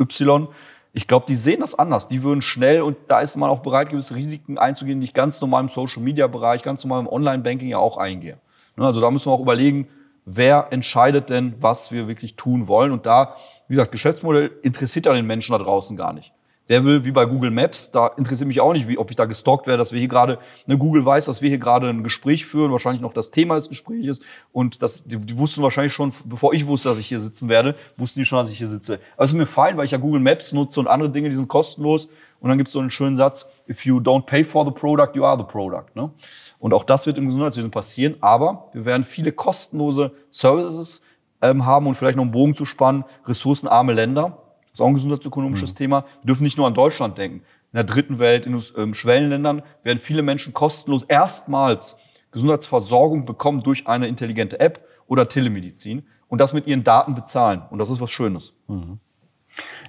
Y, 0.00 0.48
ich 0.94 1.06
glaube, 1.06 1.26
die 1.28 1.36
sehen 1.36 1.60
das 1.60 1.78
anders. 1.78 2.08
Die 2.08 2.22
würden 2.22 2.40
schnell 2.40 2.80
und 2.80 2.96
da 3.08 3.20
ist 3.20 3.36
man 3.36 3.50
auch 3.50 3.60
bereit, 3.60 3.90
gewisse 3.90 4.14
Risiken 4.14 4.56
einzugehen, 4.56 5.02
die 5.02 5.08
ich 5.08 5.12
ganz 5.12 5.42
normal 5.42 5.64
im 5.64 5.68
Social 5.68 6.02
Media 6.02 6.26
Bereich, 6.26 6.62
ganz 6.62 6.82
normal 6.84 7.00
im 7.00 7.06
Online 7.06 7.42
Banking 7.42 7.68
ja 7.68 7.76
auch 7.76 7.98
eingehe. 7.98 8.38
Ne, 8.76 8.86
also 8.86 9.00
da 9.00 9.10
müssen 9.10 9.26
wir 9.26 9.32
auch 9.32 9.40
überlegen, 9.40 9.88
wer 10.24 10.68
entscheidet 10.70 11.30
denn, 11.30 11.54
was 11.58 11.92
wir 11.92 12.08
wirklich 12.08 12.36
tun 12.36 12.68
wollen. 12.68 12.92
Und 12.92 13.06
da, 13.06 13.36
wie 13.68 13.74
gesagt, 13.74 13.92
Geschäftsmodell 13.92 14.50
interessiert 14.62 15.06
ja 15.06 15.12
den 15.12 15.26
Menschen 15.26 15.52
da 15.52 15.58
draußen 15.58 15.96
gar 15.96 16.12
nicht. 16.12 16.32
Der 16.68 16.84
will, 16.84 17.04
wie 17.04 17.10
bei 17.10 17.26
Google 17.26 17.50
Maps, 17.50 17.90
da 17.90 18.06
interessiert 18.06 18.46
mich 18.46 18.60
auch 18.60 18.72
nicht, 18.72 18.86
wie, 18.86 18.96
ob 18.96 19.10
ich 19.10 19.16
da 19.16 19.24
gestalkt 19.24 19.66
werde, 19.66 19.78
dass 19.78 19.92
wir 19.92 19.98
hier 19.98 20.08
gerade, 20.08 20.38
ne, 20.66 20.78
Google 20.78 21.04
weiß, 21.04 21.26
dass 21.26 21.42
wir 21.42 21.48
hier 21.48 21.58
gerade 21.58 21.88
ein 21.88 22.04
Gespräch 22.04 22.46
führen, 22.46 22.70
wahrscheinlich 22.70 23.02
noch 23.02 23.12
das 23.12 23.32
Thema 23.32 23.56
des 23.56 23.68
Gesprächs 23.68 24.20
und 24.52 24.80
das, 24.80 25.04
die, 25.04 25.18
die 25.18 25.36
wussten 25.36 25.62
wahrscheinlich 25.62 25.92
schon, 25.92 26.12
bevor 26.24 26.54
ich 26.54 26.66
wusste, 26.66 26.88
dass 26.88 26.98
ich 26.98 27.08
hier 27.08 27.18
sitzen 27.18 27.48
werde, 27.48 27.74
wussten 27.96 28.20
die 28.20 28.24
schon, 28.24 28.38
dass 28.38 28.50
ich 28.50 28.58
hier 28.58 28.68
sitze. 28.68 29.00
Aber 29.16 29.24
es 29.24 29.32
ist 29.32 29.36
mir 29.36 29.46
fein, 29.46 29.76
weil 29.76 29.86
ich 29.86 29.90
ja 29.90 29.98
Google 29.98 30.20
Maps 30.20 30.52
nutze 30.52 30.78
und 30.78 30.86
andere 30.86 31.10
Dinge, 31.10 31.28
die 31.28 31.34
sind 31.34 31.48
kostenlos. 31.48 32.08
Und 32.42 32.50
dann 32.50 32.58
gibt 32.58 32.68
es 32.68 32.74
so 32.74 32.80
einen 32.80 32.90
schönen 32.90 33.16
Satz, 33.16 33.48
if 33.68 33.86
you 33.86 33.98
don't 33.98 34.26
pay 34.26 34.44
for 34.44 34.66
the 34.66 34.70
product, 34.70 35.14
you 35.14 35.24
are 35.24 35.38
the 35.38 35.44
product. 35.44 35.94
Ne? 35.94 36.10
Und 36.58 36.74
auch 36.74 36.84
das 36.84 37.06
wird 37.06 37.16
im 37.16 37.26
Gesundheitswesen 37.26 37.70
passieren, 37.70 38.16
aber 38.20 38.68
wir 38.74 38.84
werden 38.84 39.04
viele 39.04 39.32
kostenlose 39.32 40.12
Services 40.30 41.02
ähm, 41.40 41.64
haben 41.64 41.86
und 41.86 41.94
vielleicht 41.94 42.16
noch 42.16 42.24
einen 42.24 42.32
Bogen 42.32 42.54
zu 42.54 42.66
spannen, 42.66 43.04
ressourcenarme 43.26 43.94
Länder 43.94 44.42
das 44.72 44.80
ist 44.80 44.84
auch 44.84 44.88
ein 44.88 44.94
gesundheitsökonomisches 44.94 45.74
mhm. 45.74 45.76
Thema. 45.76 46.04
Wir 46.22 46.28
dürfen 46.28 46.44
nicht 46.44 46.56
nur 46.56 46.66
an 46.66 46.72
Deutschland 46.72 47.18
denken. 47.18 47.40
In 47.72 47.76
der 47.76 47.84
dritten 47.84 48.18
Welt, 48.18 48.46
in 48.46 48.62
ähm, 48.76 48.94
Schwellenländern 48.94 49.62
werden 49.82 49.98
viele 49.98 50.22
Menschen 50.22 50.54
kostenlos 50.54 51.02
erstmals 51.02 51.98
Gesundheitsversorgung 52.30 53.26
bekommen 53.26 53.62
durch 53.62 53.86
eine 53.86 54.08
intelligente 54.08 54.58
App 54.60 54.86
oder 55.06 55.28
Telemedizin 55.28 56.06
und 56.28 56.38
das 56.38 56.54
mit 56.54 56.66
ihren 56.66 56.84
Daten 56.84 57.14
bezahlen. 57.14 57.62
Und 57.70 57.80
das 57.80 57.90
ist 57.90 58.00
was 58.00 58.10
Schönes. 58.10 58.54
Mhm. 58.66 58.98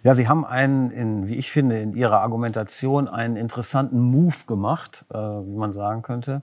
Ja, 0.04 0.14
Sie 0.14 0.28
haben 0.28 0.46
einen, 0.46 0.92
in, 0.92 1.28
wie 1.30 1.36
ich 1.36 1.52
finde, 1.52 1.80
in 1.80 1.94
Ihrer 1.94 2.22
Argumentation 2.22 3.08
einen 3.08 3.36
interessanten 3.36 4.00
Move 4.00 4.46
gemacht, 4.48 5.06
äh, 5.10 5.18
wie 5.18 5.56
man 5.56 5.72
sagen 5.72 6.02
könnte. 6.02 6.42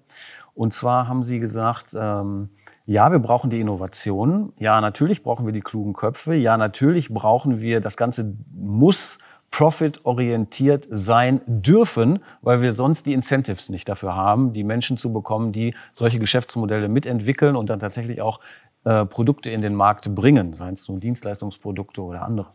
Und 0.55 0.73
zwar 0.73 1.09
haben 1.09 1.23
Sie 1.23 1.39
gesagt, 1.39 1.95
ähm, 1.95 2.51
ja, 2.87 3.13
wir 3.13 3.19
brauchen 3.19 3.51
die 3.51 3.61
Innovationen. 3.61 4.53
Ja, 4.59 4.81
natürlich 4.81 5.23
brauchen 5.23 5.47
wir 5.47 5.53
die 5.53 5.61
klugen 5.61 5.93
Köpfe. 5.93 6.35
Ja, 6.35 6.57
natürlich 6.57 7.09
brauchen 7.09 7.61
wir, 7.61 7.81
das 7.81 7.97
Ganze 7.97 8.35
muss 8.53 9.19
profitorientiert 9.51 10.87
sein 10.91 11.41
dürfen, 11.47 12.21
weil 12.41 12.63
wir 12.63 12.73
sonst 12.73 13.07
die 13.07 13.13
Incentives 13.13 13.69
nicht 13.69 13.89
dafür 13.89 14.15
haben, 14.15 14.53
die 14.53 14.65
Menschen 14.65 14.97
zu 14.97 15.13
bekommen, 15.13 15.53
die 15.53 15.75
solche 15.93 16.19
Geschäftsmodelle 16.19 16.89
mitentwickeln 16.89 17.57
und 17.57 17.69
dann 17.69 17.81
tatsächlich 17.81 18.23
auch 18.23 18.41
äh, 18.85 19.05
Produkte 19.07 19.51
in 19.51 19.61
den 19.61 19.75
Markt 19.75 20.15
bringen, 20.15 20.55
seien 20.55 20.75
es 20.75 20.89
nun 20.89 21.01
Dienstleistungsprodukte 21.01 22.03
oder 22.03 22.23
andere. 22.23 22.49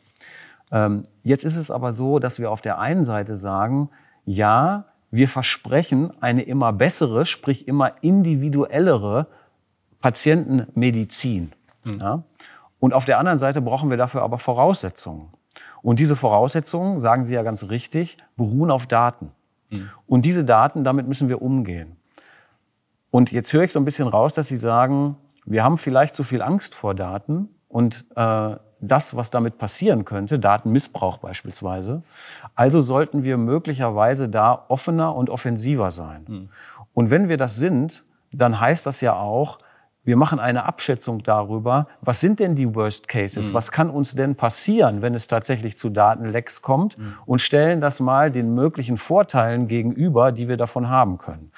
Ähm, 0.71 1.05
jetzt 1.23 1.45
ist 1.45 1.57
es 1.57 1.71
aber 1.71 1.93
so, 1.93 2.19
dass 2.19 2.39
wir 2.39 2.51
auf 2.51 2.61
der 2.61 2.79
einen 2.79 3.03
Seite 3.03 3.35
sagen, 3.35 3.89
ja, 4.25 4.85
wir 5.11 5.29
versprechen 5.29 6.11
eine 6.21 6.43
immer 6.43 6.73
bessere, 6.73 7.25
sprich 7.25 7.67
immer 7.67 7.93
individuellere 8.01 9.27
Patientenmedizin. 10.01 11.51
Mhm. 11.83 11.99
Ja? 11.99 12.23
Und 12.79 12.93
auf 12.93 13.05
der 13.05 13.19
anderen 13.19 13.39
Seite 13.39 13.61
brauchen 13.61 13.89
wir 13.89 13.97
dafür 13.97 14.21
aber 14.21 14.37
Voraussetzungen. 14.37 15.29
Und 15.81 15.99
diese 15.99 16.15
Voraussetzungen, 16.15 16.99
sagen 16.99 17.25
Sie 17.25 17.33
ja 17.33 17.43
ganz 17.43 17.69
richtig, 17.69 18.17
beruhen 18.35 18.71
auf 18.71 18.87
Daten. 18.87 19.31
Mhm. 19.69 19.89
Und 20.07 20.25
diese 20.25 20.43
Daten, 20.43 20.83
damit 20.83 21.07
müssen 21.07 21.29
wir 21.29 21.41
umgehen. 21.41 21.95
Und 23.11 23.31
jetzt 23.31 23.53
höre 23.53 23.63
ich 23.63 23.71
so 23.71 23.79
ein 23.79 23.85
bisschen 23.85 24.07
raus, 24.07 24.33
dass 24.33 24.47
Sie 24.47 24.57
sagen, 24.57 25.15
wir 25.45 25.63
haben 25.63 25.77
vielleicht 25.77 26.15
zu 26.15 26.23
viel 26.23 26.41
Angst 26.41 26.75
vor 26.75 26.95
Daten 26.95 27.49
und 27.67 28.05
äh, 28.15 28.55
das, 28.87 29.15
was 29.15 29.29
damit 29.29 29.57
passieren 29.57 30.05
könnte, 30.05 30.39
Datenmissbrauch 30.39 31.17
beispielsweise. 31.17 32.03
Also 32.55 32.81
sollten 32.81 33.23
wir 33.23 33.37
möglicherweise 33.37 34.29
da 34.29 34.65
offener 34.67 35.15
und 35.15 35.29
offensiver 35.29 35.91
sein. 35.91 36.25
Mhm. 36.27 36.49
Und 36.93 37.09
wenn 37.11 37.29
wir 37.29 37.37
das 37.37 37.55
sind, 37.55 38.03
dann 38.31 38.59
heißt 38.59 38.85
das 38.85 39.01
ja 39.01 39.13
auch, 39.13 39.59
wir 40.05 40.17
machen 40.17 40.39
eine 40.39 40.65
Abschätzung 40.65 41.23
darüber, 41.23 41.87
was 41.99 42.21
sind 42.21 42.39
denn 42.39 42.55
die 42.55 42.75
Worst 42.75 43.07
Cases? 43.07 43.49
Mhm. 43.49 43.53
Was 43.53 43.71
kann 43.71 43.89
uns 43.89 44.13
denn 44.13 44.35
passieren, 44.35 45.01
wenn 45.01 45.15
es 45.15 45.27
tatsächlich 45.27 45.77
zu 45.79 45.89
Datenlecks 45.89 46.61
kommt? 46.61 46.97
Mhm. 46.97 47.15
Und 47.25 47.41
stellen 47.41 47.81
das 47.81 47.99
mal 47.99 48.31
den 48.31 48.53
möglichen 48.53 48.97
Vorteilen 48.97 49.67
gegenüber, 49.67 50.31
die 50.31 50.47
wir 50.47 50.57
davon 50.57 50.89
haben 50.89 51.17
können. 51.17 51.51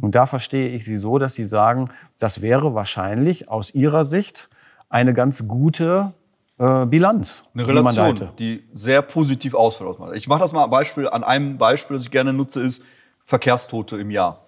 Und 0.00 0.14
da 0.14 0.26
verstehe 0.26 0.68
ich 0.68 0.84
Sie 0.84 0.98
so, 0.98 1.18
dass 1.18 1.34
Sie 1.34 1.44
sagen, 1.44 1.88
das 2.18 2.42
wäre 2.42 2.74
wahrscheinlich 2.74 3.48
aus 3.48 3.74
Ihrer 3.74 4.04
Sicht 4.04 4.50
eine 4.90 5.14
ganz 5.14 5.48
gute 5.48 6.12
äh, 6.58 6.86
Bilanz. 6.86 7.44
Eine 7.54 7.66
Relation, 7.66 8.30
die, 8.38 8.58
die 8.58 8.68
sehr 8.74 9.02
positiv 9.02 9.54
ausfällt. 9.54 9.96
Ich 10.14 10.28
mache 10.28 10.40
das 10.40 10.52
mal 10.52 10.64
ein 10.64 10.70
Beispiel, 10.70 11.08
an 11.08 11.24
einem 11.24 11.58
Beispiel, 11.58 11.96
das 11.96 12.06
ich 12.06 12.10
gerne 12.10 12.32
nutze, 12.32 12.60
ist 12.60 12.82
Verkehrstote 13.24 13.96
im 13.98 14.10
Jahr. 14.10 14.40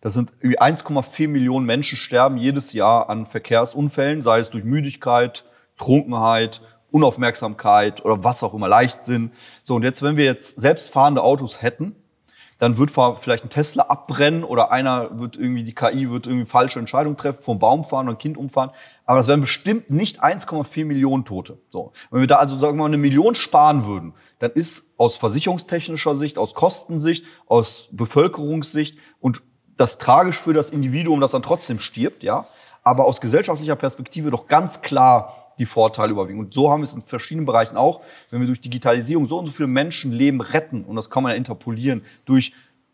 Das 0.00 0.14
sind 0.14 0.32
1,4 0.42 1.28
Millionen 1.28 1.64
Menschen 1.64 1.96
sterben 1.96 2.36
jedes 2.36 2.72
Jahr 2.72 3.08
an 3.08 3.26
Verkehrsunfällen, 3.26 4.22
sei 4.22 4.40
es 4.40 4.50
durch 4.50 4.64
Müdigkeit, 4.64 5.44
Trunkenheit, 5.76 6.60
Unaufmerksamkeit 6.90 8.04
oder 8.04 8.22
was 8.24 8.42
auch 8.42 8.54
immer, 8.54 8.68
Leichtsinn. 8.68 9.32
So, 9.62 9.76
und 9.76 9.82
jetzt, 9.82 10.02
wenn 10.02 10.16
wir 10.16 10.24
jetzt 10.24 10.60
selbstfahrende 10.60 11.22
Autos 11.22 11.62
hätten, 11.62 11.96
dann 12.62 12.78
wird 12.78 12.92
vielleicht 12.92 13.42
ein 13.42 13.50
Tesla 13.50 13.82
abbrennen 13.88 14.44
oder 14.44 14.70
einer 14.70 15.18
wird 15.18 15.36
irgendwie, 15.36 15.64
die 15.64 15.74
KI 15.74 16.08
wird 16.12 16.28
irgendwie 16.28 16.46
falsche 16.46 16.78
Entscheidungen 16.78 17.16
treffen, 17.16 17.42
vom 17.42 17.58
Baum 17.58 17.82
fahren 17.82 18.06
oder 18.06 18.14
ein 18.14 18.18
Kind 18.18 18.36
umfahren. 18.36 18.70
Aber 19.04 19.18
das 19.18 19.26
wären 19.26 19.40
bestimmt 19.40 19.90
nicht 19.90 20.22
1,4 20.22 20.84
Millionen 20.84 21.24
Tote. 21.24 21.58
So. 21.70 21.92
Wenn 22.12 22.20
wir 22.20 22.28
da 22.28 22.36
also, 22.36 22.56
sagen 22.60 22.74
wir 22.74 22.82
mal, 22.82 22.86
eine 22.86 22.98
Million 22.98 23.34
sparen 23.34 23.84
würden, 23.84 24.14
dann 24.38 24.52
ist 24.52 24.94
aus 24.96 25.16
versicherungstechnischer 25.16 26.14
Sicht, 26.14 26.38
aus 26.38 26.54
Kostensicht, 26.54 27.24
aus 27.46 27.88
Bevölkerungssicht 27.90 28.96
und 29.18 29.42
das 29.76 29.98
tragisch 29.98 30.38
für 30.38 30.52
das 30.52 30.70
Individuum, 30.70 31.20
das 31.20 31.32
dann 31.32 31.42
trotzdem 31.42 31.80
stirbt, 31.80 32.22
ja. 32.22 32.46
Aber 32.84 33.06
aus 33.06 33.20
gesellschaftlicher 33.20 33.74
Perspektive 33.74 34.30
doch 34.30 34.46
ganz 34.46 34.82
klar 34.82 35.41
die 35.58 35.66
Vorteile 35.66 36.12
überwiegen. 36.12 36.40
Und 36.40 36.54
so 36.54 36.70
haben 36.70 36.80
wir 36.80 36.84
es 36.84 36.94
in 36.94 37.02
verschiedenen 37.02 37.46
Bereichen 37.46 37.76
auch. 37.76 38.00
Wenn 38.30 38.40
wir 38.40 38.46
durch 38.46 38.60
Digitalisierung 38.60 39.26
so 39.26 39.38
und 39.38 39.46
so 39.46 39.52
viele 39.52 39.68
Menschenleben 39.68 40.40
retten, 40.40 40.84
und 40.84 40.96
das 40.96 41.10
kann 41.10 41.22
man 41.22 41.32
ja 41.32 41.36
interpolieren, 41.36 42.02
durch 42.24 42.52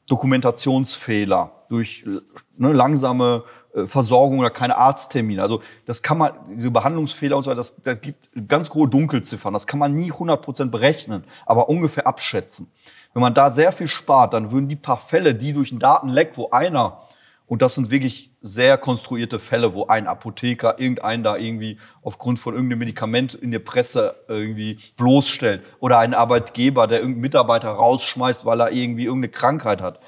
Dokumentationsfehler, 0.09 1.53
durch 1.69 2.05
ne, 2.57 2.73
langsame 2.73 3.45
äh, 3.75 3.87
Versorgung 3.87 4.39
oder 4.39 4.51
keine 4.51 4.77
Arzttermine. 4.77 5.43
Also 5.43 5.63
das 5.85 6.03
kann 6.03 6.19
man, 6.19 6.33
diese 6.57 6.71
Behandlungsfehler 6.71 7.37
und 7.37 7.45
so 7.45 7.51
weiter, 7.51 7.59
das, 7.59 7.83
das 7.83 8.01
gibt 8.01 8.29
ganz 8.49 8.71
hohe 8.71 8.89
Dunkelziffern. 8.89 9.53
Das 9.53 9.67
kann 9.67 9.79
man 9.79 9.95
nie 9.95 10.11
100% 10.11 10.67
berechnen, 10.71 11.25
aber 11.47 11.69
ungefähr 11.69 12.07
abschätzen. 12.07 12.71
Wenn 13.13 13.23
man 13.23 13.35
da 13.35 13.51
sehr 13.51 13.73
viel 13.73 13.89
spart, 13.89 14.33
dann 14.33 14.51
würden 14.51 14.69
die 14.69 14.77
paar 14.77 14.99
Fälle, 14.99 15.35
die 15.35 15.53
durch 15.53 15.71
einen 15.71 15.81
Datenleck, 15.81 16.33
wo 16.37 16.51
einer, 16.51 17.03
und 17.49 17.63
das 17.63 17.75
sind 17.75 17.91
wirklich 17.91 18.31
sehr 18.43 18.77
konstruierte 18.77 19.39
Fälle, 19.39 19.73
wo 19.73 19.87
ein 19.87 20.07
Apotheker 20.07 20.79
irgendeinen 20.79 21.23
da 21.23 21.37
irgendwie 21.37 21.79
aufgrund 22.03 22.39
von 22.39 22.55
irgendeinem 22.55 22.81
Medikament 22.81 23.35
in 23.35 23.51
der 23.51 23.59
Presse 23.59 24.15
irgendwie 24.29 24.79
bloßstellt 24.99 25.65
oder 25.81 25.99
ein 25.99 26.13
Arbeitgeber, 26.13 26.87
der 26.87 26.99
irgendeinen 26.99 27.23
Mitarbeiter 27.23 27.71
rausschmeißt, 27.71 28.45
weil 28.45 28.61
er 28.61 28.73
irgendwie 28.73 29.07
irgendeine 29.07 29.33
Krankheit 29.33 29.81
hat. 29.81 29.99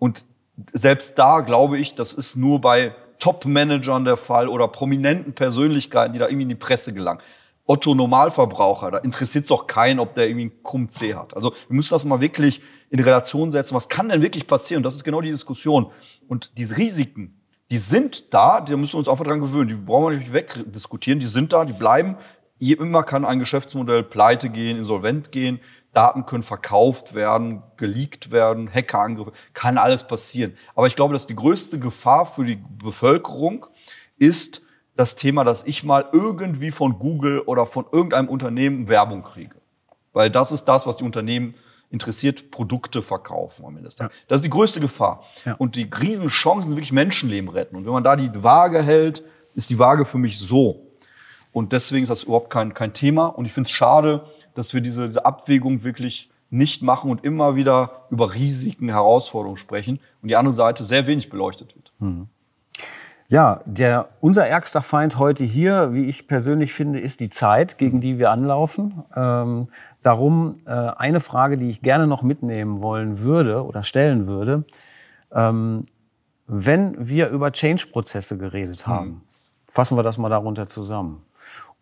Und 0.00 0.26
selbst 0.72 1.16
da 1.16 1.40
glaube 1.40 1.78
ich, 1.78 1.94
das 1.94 2.12
ist 2.12 2.36
nur 2.36 2.60
bei 2.60 2.94
Top-Managern 3.20 4.04
der 4.04 4.16
Fall 4.16 4.48
oder 4.48 4.66
prominenten 4.66 5.32
Persönlichkeiten, 5.32 6.12
die 6.12 6.18
da 6.18 6.26
irgendwie 6.26 6.42
in 6.42 6.48
die 6.48 6.54
Presse 6.56 6.92
gelangen. 6.92 7.20
Otto 7.66 7.94
Normalverbraucher, 7.94 8.90
da 8.90 8.98
interessiert 8.98 9.44
es 9.44 9.48
doch 9.48 9.66
keinen, 9.66 10.00
ob 10.00 10.14
der 10.14 10.26
irgendwie 10.26 10.50
einen 10.50 10.62
krumm 10.62 10.88
C 10.88 11.14
hat. 11.14 11.34
Also 11.34 11.54
wir 11.68 11.76
müssen 11.76 11.94
das 11.94 12.04
mal 12.04 12.20
wirklich 12.20 12.60
in 12.94 13.00
Relation 13.00 13.50
setzen. 13.50 13.74
Was 13.74 13.88
kann 13.88 14.08
denn 14.08 14.22
wirklich 14.22 14.46
passieren? 14.46 14.84
Das 14.84 14.94
ist 14.94 15.02
genau 15.02 15.20
die 15.20 15.32
Diskussion. 15.32 15.90
Und 16.28 16.52
diese 16.58 16.76
Risiken, 16.76 17.40
die 17.72 17.78
sind 17.78 18.32
da, 18.32 18.60
die 18.60 18.76
müssen 18.76 18.92
wir 18.92 18.98
uns 18.98 19.08
einfach 19.08 19.24
dran 19.24 19.40
gewöhnen. 19.40 19.66
Die 19.66 19.74
brauchen 19.74 20.12
wir 20.12 20.18
nicht 20.18 20.32
wegdiskutieren. 20.32 21.18
Die 21.18 21.26
sind 21.26 21.52
da, 21.52 21.64
die 21.64 21.72
bleiben. 21.72 22.16
Immer 22.60 23.02
kann 23.02 23.24
ein 23.24 23.40
Geschäftsmodell 23.40 24.04
pleite 24.04 24.48
gehen, 24.48 24.78
insolvent 24.78 25.32
gehen. 25.32 25.58
Daten 25.92 26.24
können 26.24 26.44
verkauft 26.44 27.14
werden, 27.14 27.64
geleakt 27.76 28.30
werden, 28.30 28.72
Hackerangriffe, 28.72 29.32
kann 29.54 29.76
alles 29.76 30.06
passieren. 30.06 30.56
Aber 30.76 30.86
ich 30.86 30.94
glaube, 30.94 31.14
dass 31.14 31.26
die 31.26 31.34
größte 31.34 31.80
Gefahr 31.80 32.26
für 32.26 32.44
die 32.44 32.62
Bevölkerung 32.78 33.66
ist, 34.18 34.62
das 34.94 35.16
Thema, 35.16 35.42
dass 35.42 35.66
ich 35.66 35.82
mal 35.82 36.08
irgendwie 36.12 36.70
von 36.70 37.00
Google 37.00 37.40
oder 37.40 37.66
von 37.66 37.86
irgendeinem 37.90 38.28
Unternehmen 38.28 38.86
Werbung 38.86 39.24
kriege. 39.24 39.56
Weil 40.12 40.30
das 40.30 40.52
ist 40.52 40.66
das, 40.66 40.86
was 40.86 40.98
die 40.98 41.04
Unternehmen 41.04 41.56
interessiert, 41.90 42.50
Produkte 42.50 43.02
verkaufen 43.02 43.64
am 43.64 43.76
Ende 43.76 43.90
Ja. 43.98 44.10
Das 44.28 44.38
ist 44.38 44.44
die 44.44 44.50
größte 44.50 44.80
Gefahr. 44.80 45.24
Ja. 45.44 45.54
Und 45.54 45.76
die 45.76 45.84
Riesenchancen 45.84 46.64
sind 46.64 46.76
wirklich 46.76 46.92
Menschenleben 46.92 47.48
retten. 47.50 47.76
Und 47.76 47.86
wenn 47.86 47.92
man 47.92 48.04
da 48.04 48.16
die 48.16 48.30
Waage 48.42 48.82
hält, 48.82 49.22
ist 49.54 49.70
die 49.70 49.78
Waage 49.78 50.04
für 50.04 50.18
mich 50.18 50.38
so. 50.38 50.86
Und 51.52 51.72
deswegen 51.72 52.02
ist 52.02 52.10
das 52.10 52.24
überhaupt 52.24 52.50
kein, 52.50 52.74
kein 52.74 52.92
Thema. 52.92 53.26
Und 53.26 53.44
ich 53.44 53.52
finde 53.52 53.68
es 53.68 53.70
schade, 53.70 54.26
dass 54.54 54.74
wir 54.74 54.80
diese, 54.80 55.06
diese 55.06 55.24
Abwägung 55.24 55.84
wirklich 55.84 56.30
nicht 56.50 56.82
machen 56.82 57.10
und 57.10 57.24
immer 57.24 57.56
wieder 57.56 58.06
über 58.10 58.34
Risiken, 58.34 58.88
Herausforderungen 58.88 59.56
sprechen 59.56 60.00
und 60.22 60.28
die 60.28 60.36
andere 60.36 60.52
Seite 60.52 60.84
sehr 60.84 61.06
wenig 61.06 61.30
beleuchtet 61.30 61.74
wird. 61.74 61.92
Mhm. 61.98 62.28
Ja, 63.34 63.58
der, 63.64 64.10
unser 64.20 64.46
ärgster 64.46 64.80
Feind 64.80 65.18
heute 65.18 65.42
hier, 65.42 65.92
wie 65.92 66.04
ich 66.04 66.28
persönlich 66.28 66.72
finde, 66.72 67.00
ist 67.00 67.18
die 67.18 67.30
Zeit, 67.30 67.78
gegen 67.78 68.00
die 68.00 68.20
wir 68.20 68.30
anlaufen. 68.30 69.02
Ähm, 69.16 69.66
darum 70.04 70.58
äh, 70.66 70.70
eine 70.70 71.18
Frage, 71.18 71.56
die 71.56 71.68
ich 71.68 71.82
gerne 71.82 72.06
noch 72.06 72.22
mitnehmen 72.22 72.80
wollen 72.80 73.18
würde 73.18 73.64
oder 73.64 73.82
stellen 73.82 74.28
würde. 74.28 74.62
Ähm, 75.32 75.82
wenn 76.46 77.08
wir 77.08 77.28
über 77.30 77.50
Change-Prozesse 77.50 78.38
geredet 78.38 78.86
hm. 78.86 78.92
haben, 78.92 79.08
mhm. 79.08 79.20
fassen 79.66 79.98
wir 79.98 80.04
das 80.04 80.16
mal 80.16 80.28
darunter 80.28 80.68
zusammen. 80.68 81.24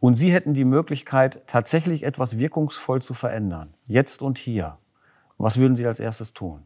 Und 0.00 0.14
Sie 0.14 0.32
hätten 0.32 0.54
die 0.54 0.64
Möglichkeit, 0.64 1.46
tatsächlich 1.46 2.04
etwas 2.04 2.38
wirkungsvoll 2.38 3.02
zu 3.02 3.12
verändern, 3.12 3.74
jetzt 3.84 4.22
und 4.22 4.38
hier. 4.38 4.78
Was 5.36 5.58
würden 5.58 5.76
Sie 5.76 5.86
als 5.86 6.00
erstes 6.00 6.32
tun? 6.32 6.62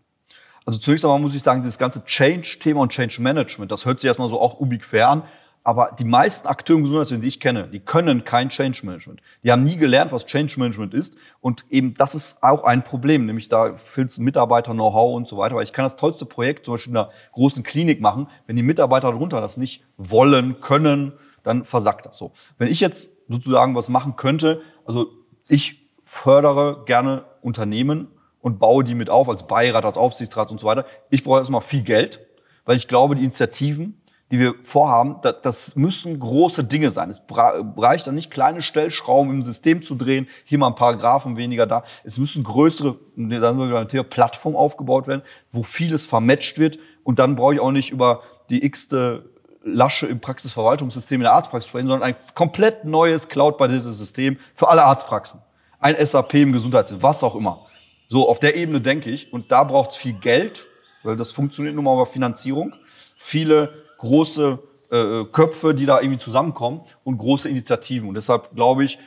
Also 0.67 0.81
zunächst 0.81 1.05
einmal 1.05 1.21
muss 1.21 1.35
ich 1.35 1.43
sagen, 1.43 1.63
dieses 1.63 1.79
ganze 1.79 2.05
Change-Thema 2.05 2.81
und 2.81 2.93
Change-Management, 2.93 3.71
das 3.71 3.87
hört 3.87 4.01
sich 4.01 4.09
erstmal 4.09 4.29
so 4.29 4.41
auch 4.41 4.61
ubiquär 4.61 5.09
an. 5.09 5.23
Aber 5.63 5.97
die 5.99 6.05
meisten 6.05 6.47
Akteure 6.47 6.77
im 6.77 6.85
Gesundheitswesen, 6.85 7.23
die 7.23 7.29
ich 7.29 7.41
kenne, 7.41 7.69
die 7.69 7.81
können 7.81 8.25
kein 8.25 8.51
Change 8.51 8.81
Management. 8.85 9.21
Die 9.43 9.51
haben 9.51 9.65
nie 9.65 9.77
gelernt, 9.77 10.13
was 10.13 10.27
Change 10.27 10.61
Management 10.61 10.95
ist. 10.95 11.17
Und 11.41 11.65
eben 11.71 11.95
das 11.95 12.15
ist 12.15 12.43
auch 12.43 12.63
ein 12.63 12.85
Problem, 12.85 13.27
nämlich 13.27 13.49
da 13.49 13.77
fehlt 13.77 14.11
es 14.11 14.19
Mitarbeiter, 14.19 14.73
Know-how 14.73 15.17
und 15.17 15.27
so 15.27 15.39
weiter. 15.39 15.57
Weil 15.57 15.65
ich 15.65 15.73
kann 15.73 15.85
das 15.85 15.97
tollste 15.97 16.25
Projekt 16.25 16.65
zum 16.65 16.75
Beispiel 16.75 16.93
in 16.93 16.99
einer 16.99 17.11
großen 17.33 17.65
Klinik 17.65 18.01
machen. 18.01 18.29
Wenn 18.47 18.55
die 18.55 18.63
Mitarbeiter 18.63 19.11
darunter 19.11 19.41
das 19.41 19.57
nicht 19.57 19.85
wollen, 19.97 20.61
können, 20.61 21.13
dann 21.43 21.65
versackt 21.65 22.07
das 22.07 22.17
so. 22.17 22.33
Wenn 22.59 22.69
ich 22.69 22.79
jetzt 22.79 23.09
sozusagen 23.29 23.75
was 23.75 23.89
machen 23.89 24.15
könnte, 24.15 24.63
also 24.85 25.09
ich 25.49 25.91
fördere 26.05 26.85
gerne 26.87 27.25
Unternehmen 27.43 28.07
und 28.47 28.61
baue 28.61 28.85
die 28.85 28.95
mit 28.95 29.11
auf 29.11 29.29
als 29.29 29.49
Beirat, 29.49 29.85
als 29.85 29.97
Aufsichtsrat 29.97 30.53
und 30.53 30.61
so 30.61 30.69
weiter. 30.69 30.87
Ich 31.11 31.25
brauche 31.25 31.39
erstmal 31.39 31.63
viel 31.63 31.83
Geld, 31.83 32.21
weil 32.65 32.77
ich 32.77 32.87
glaube, 32.87 33.17
die 33.17 33.25
Initiativen, 33.25 34.01
die 34.31 34.39
wir 34.39 34.55
vorhaben, 34.63 35.17
das 35.43 35.75
müssen 35.75 36.21
große 36.21 36.63
Dinge 36.63 36.93
sein. 36.93 37.11
Es 37.11 37.21
reicht 37.29 38.07
dann 38.07 38.15
nicht, 38.15 38.31
kleine 38.31 38.63
Stellschrauben 38.63 39.33
im 39.33 39.43
System 39.43 39.83
zu 39.83 39.97
drehen, 39.97 40.29
hier 40.45 40.59
mal 40.59 40.69
ein 40.69 40.77
paar 40.77 40.97
Graphen 40.97 41.37
weniger 41.37 41.67
da. 41.67 41.83
Es 42.05 42.19
müssen 42.19 42.45
größere, 42.45 42.97
dann 43.17 43.31
sind 43.31 43.59
wir 43.59 43.67
wieder 43.67 43.81
ein 43.81 43.89
Thema, 43.89 44.05
Plattformen 44.05 44.57
aufgebaut 44.57 45.09
werden, 45.09 45.23
wo 45.51 45.65
vieles 45.65 46.05
vermatcht 46.05 46.57
wird. 46.61 46.79
Und 47.03 47.19
dann 47.19 47.35
brauche 47.35 47.55
ich 47.55 47.61
auch 47.61 47.73
nicht 47.73 47.91
über 47.91 48.23
die 48.49 48.65
x-te 48.65 49.29
Lasche 49.65 50.07
im 50.07 50.21
Praxisverwaltungssystem 50.21 51.17
in 51.17 51.25
der 51.25 51.33
Arztpraxis 51.33 51.69
sprechen, 51.69 51.89
sondern 51.89 52.09
ein 52.11 52.15
komplett 52.37 52.85
neues 52.85 53.29
Cloud-basiertes 53.29 53.99
System 53.99 54.39
für 54.55 54.69
alle 54.69 54.85
Arztpraxen. 54.85 55.41
Ein 55.81 55.97
SAP 56.07 56.35
im 56.35 56.53
Gesundheitssystem, 56.53 57.03
was 57.03 57.25
auch 57.25 57.35
immer. 57.35 57.67
So, 58.09 58.29
auf 58.29 58.41
der 58.41 58.57
Ebene 58.57 58.81
denke 58.81 59.11
ich. 59.11 59.33
Und 59.33 59.51
da 59.53 59.65
braucht 59.65 59.91
es 59.91 59.97
viel 59.97 60.15
Geld, 60.15 60.67
weil 61.03 61.17
das 61.17 61.31
funktioniert 61.31 61.75
nun 61.75 61.85
mal 61.85 61.95
über 61.95 62.07
Finanzierung. 62.07 62.75
Viele 63.17 63.85
große 63.99 64.59
äh, 64.91 65.25
Köpfe, 65.25 65.75
die 65.75 65.87
da 65.87 66.01
irgendwie 66.01 66.19
zusammenkommen 66.19 66.83
und 67.05 67.19
große 67.19 67.49
Initiativen. 67.49 68.09
Und 68.09 68.15
deshalb 68.15 68.55
glaube 68.55 68.85
ich, 68.85 68.99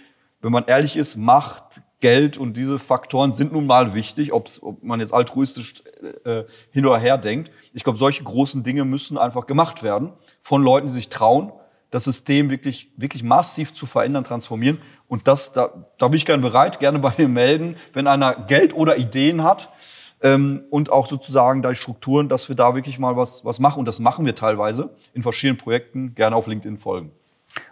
wenn 0.41 0.51
man 0.51 0.65
ehrlich 0.65 0.95
ist, 0.97 1.15
Macht, 1.15 1.81
Geld 2.01 2.37
und 2.37 2.55
diese 2.55 2.79
Faktoren 2.79 3.33
sind 3.33 3.51
nun 3.51 3.67
mal 3.67 3.93
wichtig, 3.93 4.31
ob's, 4.31 4.63
ob 4.63 4.81
man 4.83 5.01
jetzt 5.01 5.13
altruistisch 5.13 5.83
äh, 6.23 6.43
hin 6.71 6.85
oder 6.85 6.97
her 6.97 7.17
denkt. 7.17 7.51
Ich 7.73 7.83
glaube, 7.83 7.99
solche 7.99 8.23
großen 8.23 8.63
Dinge 8.63 8.85
müssen 8.85 9.17
einfach 9.17 9.47
gemacht 9.47 9.83
werden 9.83 10.13
von 10.39 10.63
Leuten, 10.63 10.87
die 10.87 10.93
sich 10.93 11.09
trauen, 11.09 11.51
das 11.91 12.05
System 12.05 12.49
wirklich, 12.49 12.91
wirklich 12.95 13.23
massiv 13.23 13.73
zu 13.73 13.85
verändern, 13.85 14.23
transformieren. 14.23 14.79
Und 15.09 15.27
das, 15.27 15.51
da, 15.51 15.71
da 15.97 16.07
bin 16.07 16.17
ich 16.17 16.25
gerne 16.25 16.41
bereit, 16.41 16.79
gerne 16.79 16.99
bei 16.99 17.11
mir 17.17 17.27
melden, 17.27 17.75
wenn 17.93 18.07
einer 18.07 18.35
Geld 18.35 18.73
oder 18.73 18.97
Ideen 18.97 19.43
hat 19.43 19.69
ähm, 20.21 20.63
und 20.69 20.91
auch 20.91 21.07
sozusagen 21.07 21.61
da 21.61 21.73
Strukturen, 21.73 22.29
dass 22.29 22.47
wir 22.47 22.55
da 22.55 22.75
wirklich 22.75 22.99
mal 22.99 23.17
was, 23.17 23.43
was 23.43 23.59
machen. 23.59 23.79
Und 23.79 23.85
das 23.85 23.99
machen 23.99 24.25
wir 24.25 24.35
teilweise 24.35 24.91
in 25.13 25.23
verschiedenen 25.23 25.57
Projekten. 25.57 26.13
Gerne 26.15 26.35
auf 26.35 26.47
LinkedIn 26.47 26.77
folgen. 26.77 27.11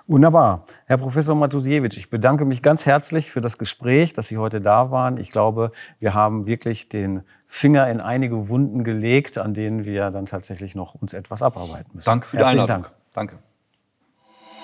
Wunderbar. 0.07 0.65
Herr 0.85 0.97
Professor 0.97 1.35
Matusiewicz, 1.35 1.97
ich 1.97 2.09
bedanke 2.09 2.45
mich 2.45 2.61
ganz 2.61 2.85
herzlich 2.85 3.29
für 3.29 3.41
das 3.41 3.57
Gespräch, 3.57 4.13
dass 4.13 4.29
Sie 4.29 4.37
heute 4.37 4.61
da 4.61 4.89
waren. 4.89 5.17
Ich 5.17 5.29
glaube, 5.29 5.71
wir 5.99 6.13
haben 6.13 6.47
wirklich 6.47 6.89
den 6.89 7.23
Finger 7.45 7.89
in 7.89 8.01
einige 8.01 8.49
Wunden 8.49 8.83
gelegt, 8.83 9.37
an 9.37 9.53
denen 9.53 9.85
wir 9.85 10.09
dann 10.09 10.25
tatsächlich 10.25 10.75
noch 10.75 10.95
uns 10.95 11.13
etwas 11.13 11.41
abarbeiten 11.43 11.91
müssen. 11.93 12.05
Danke 12.05 12.27
für 12.27 12.37
die 12.37 12.43
Herzlichen 12.43 12.61
Einladung. 12.61 12.87
Dank. 13.13 13.37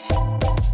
Danke. 0.10 0.73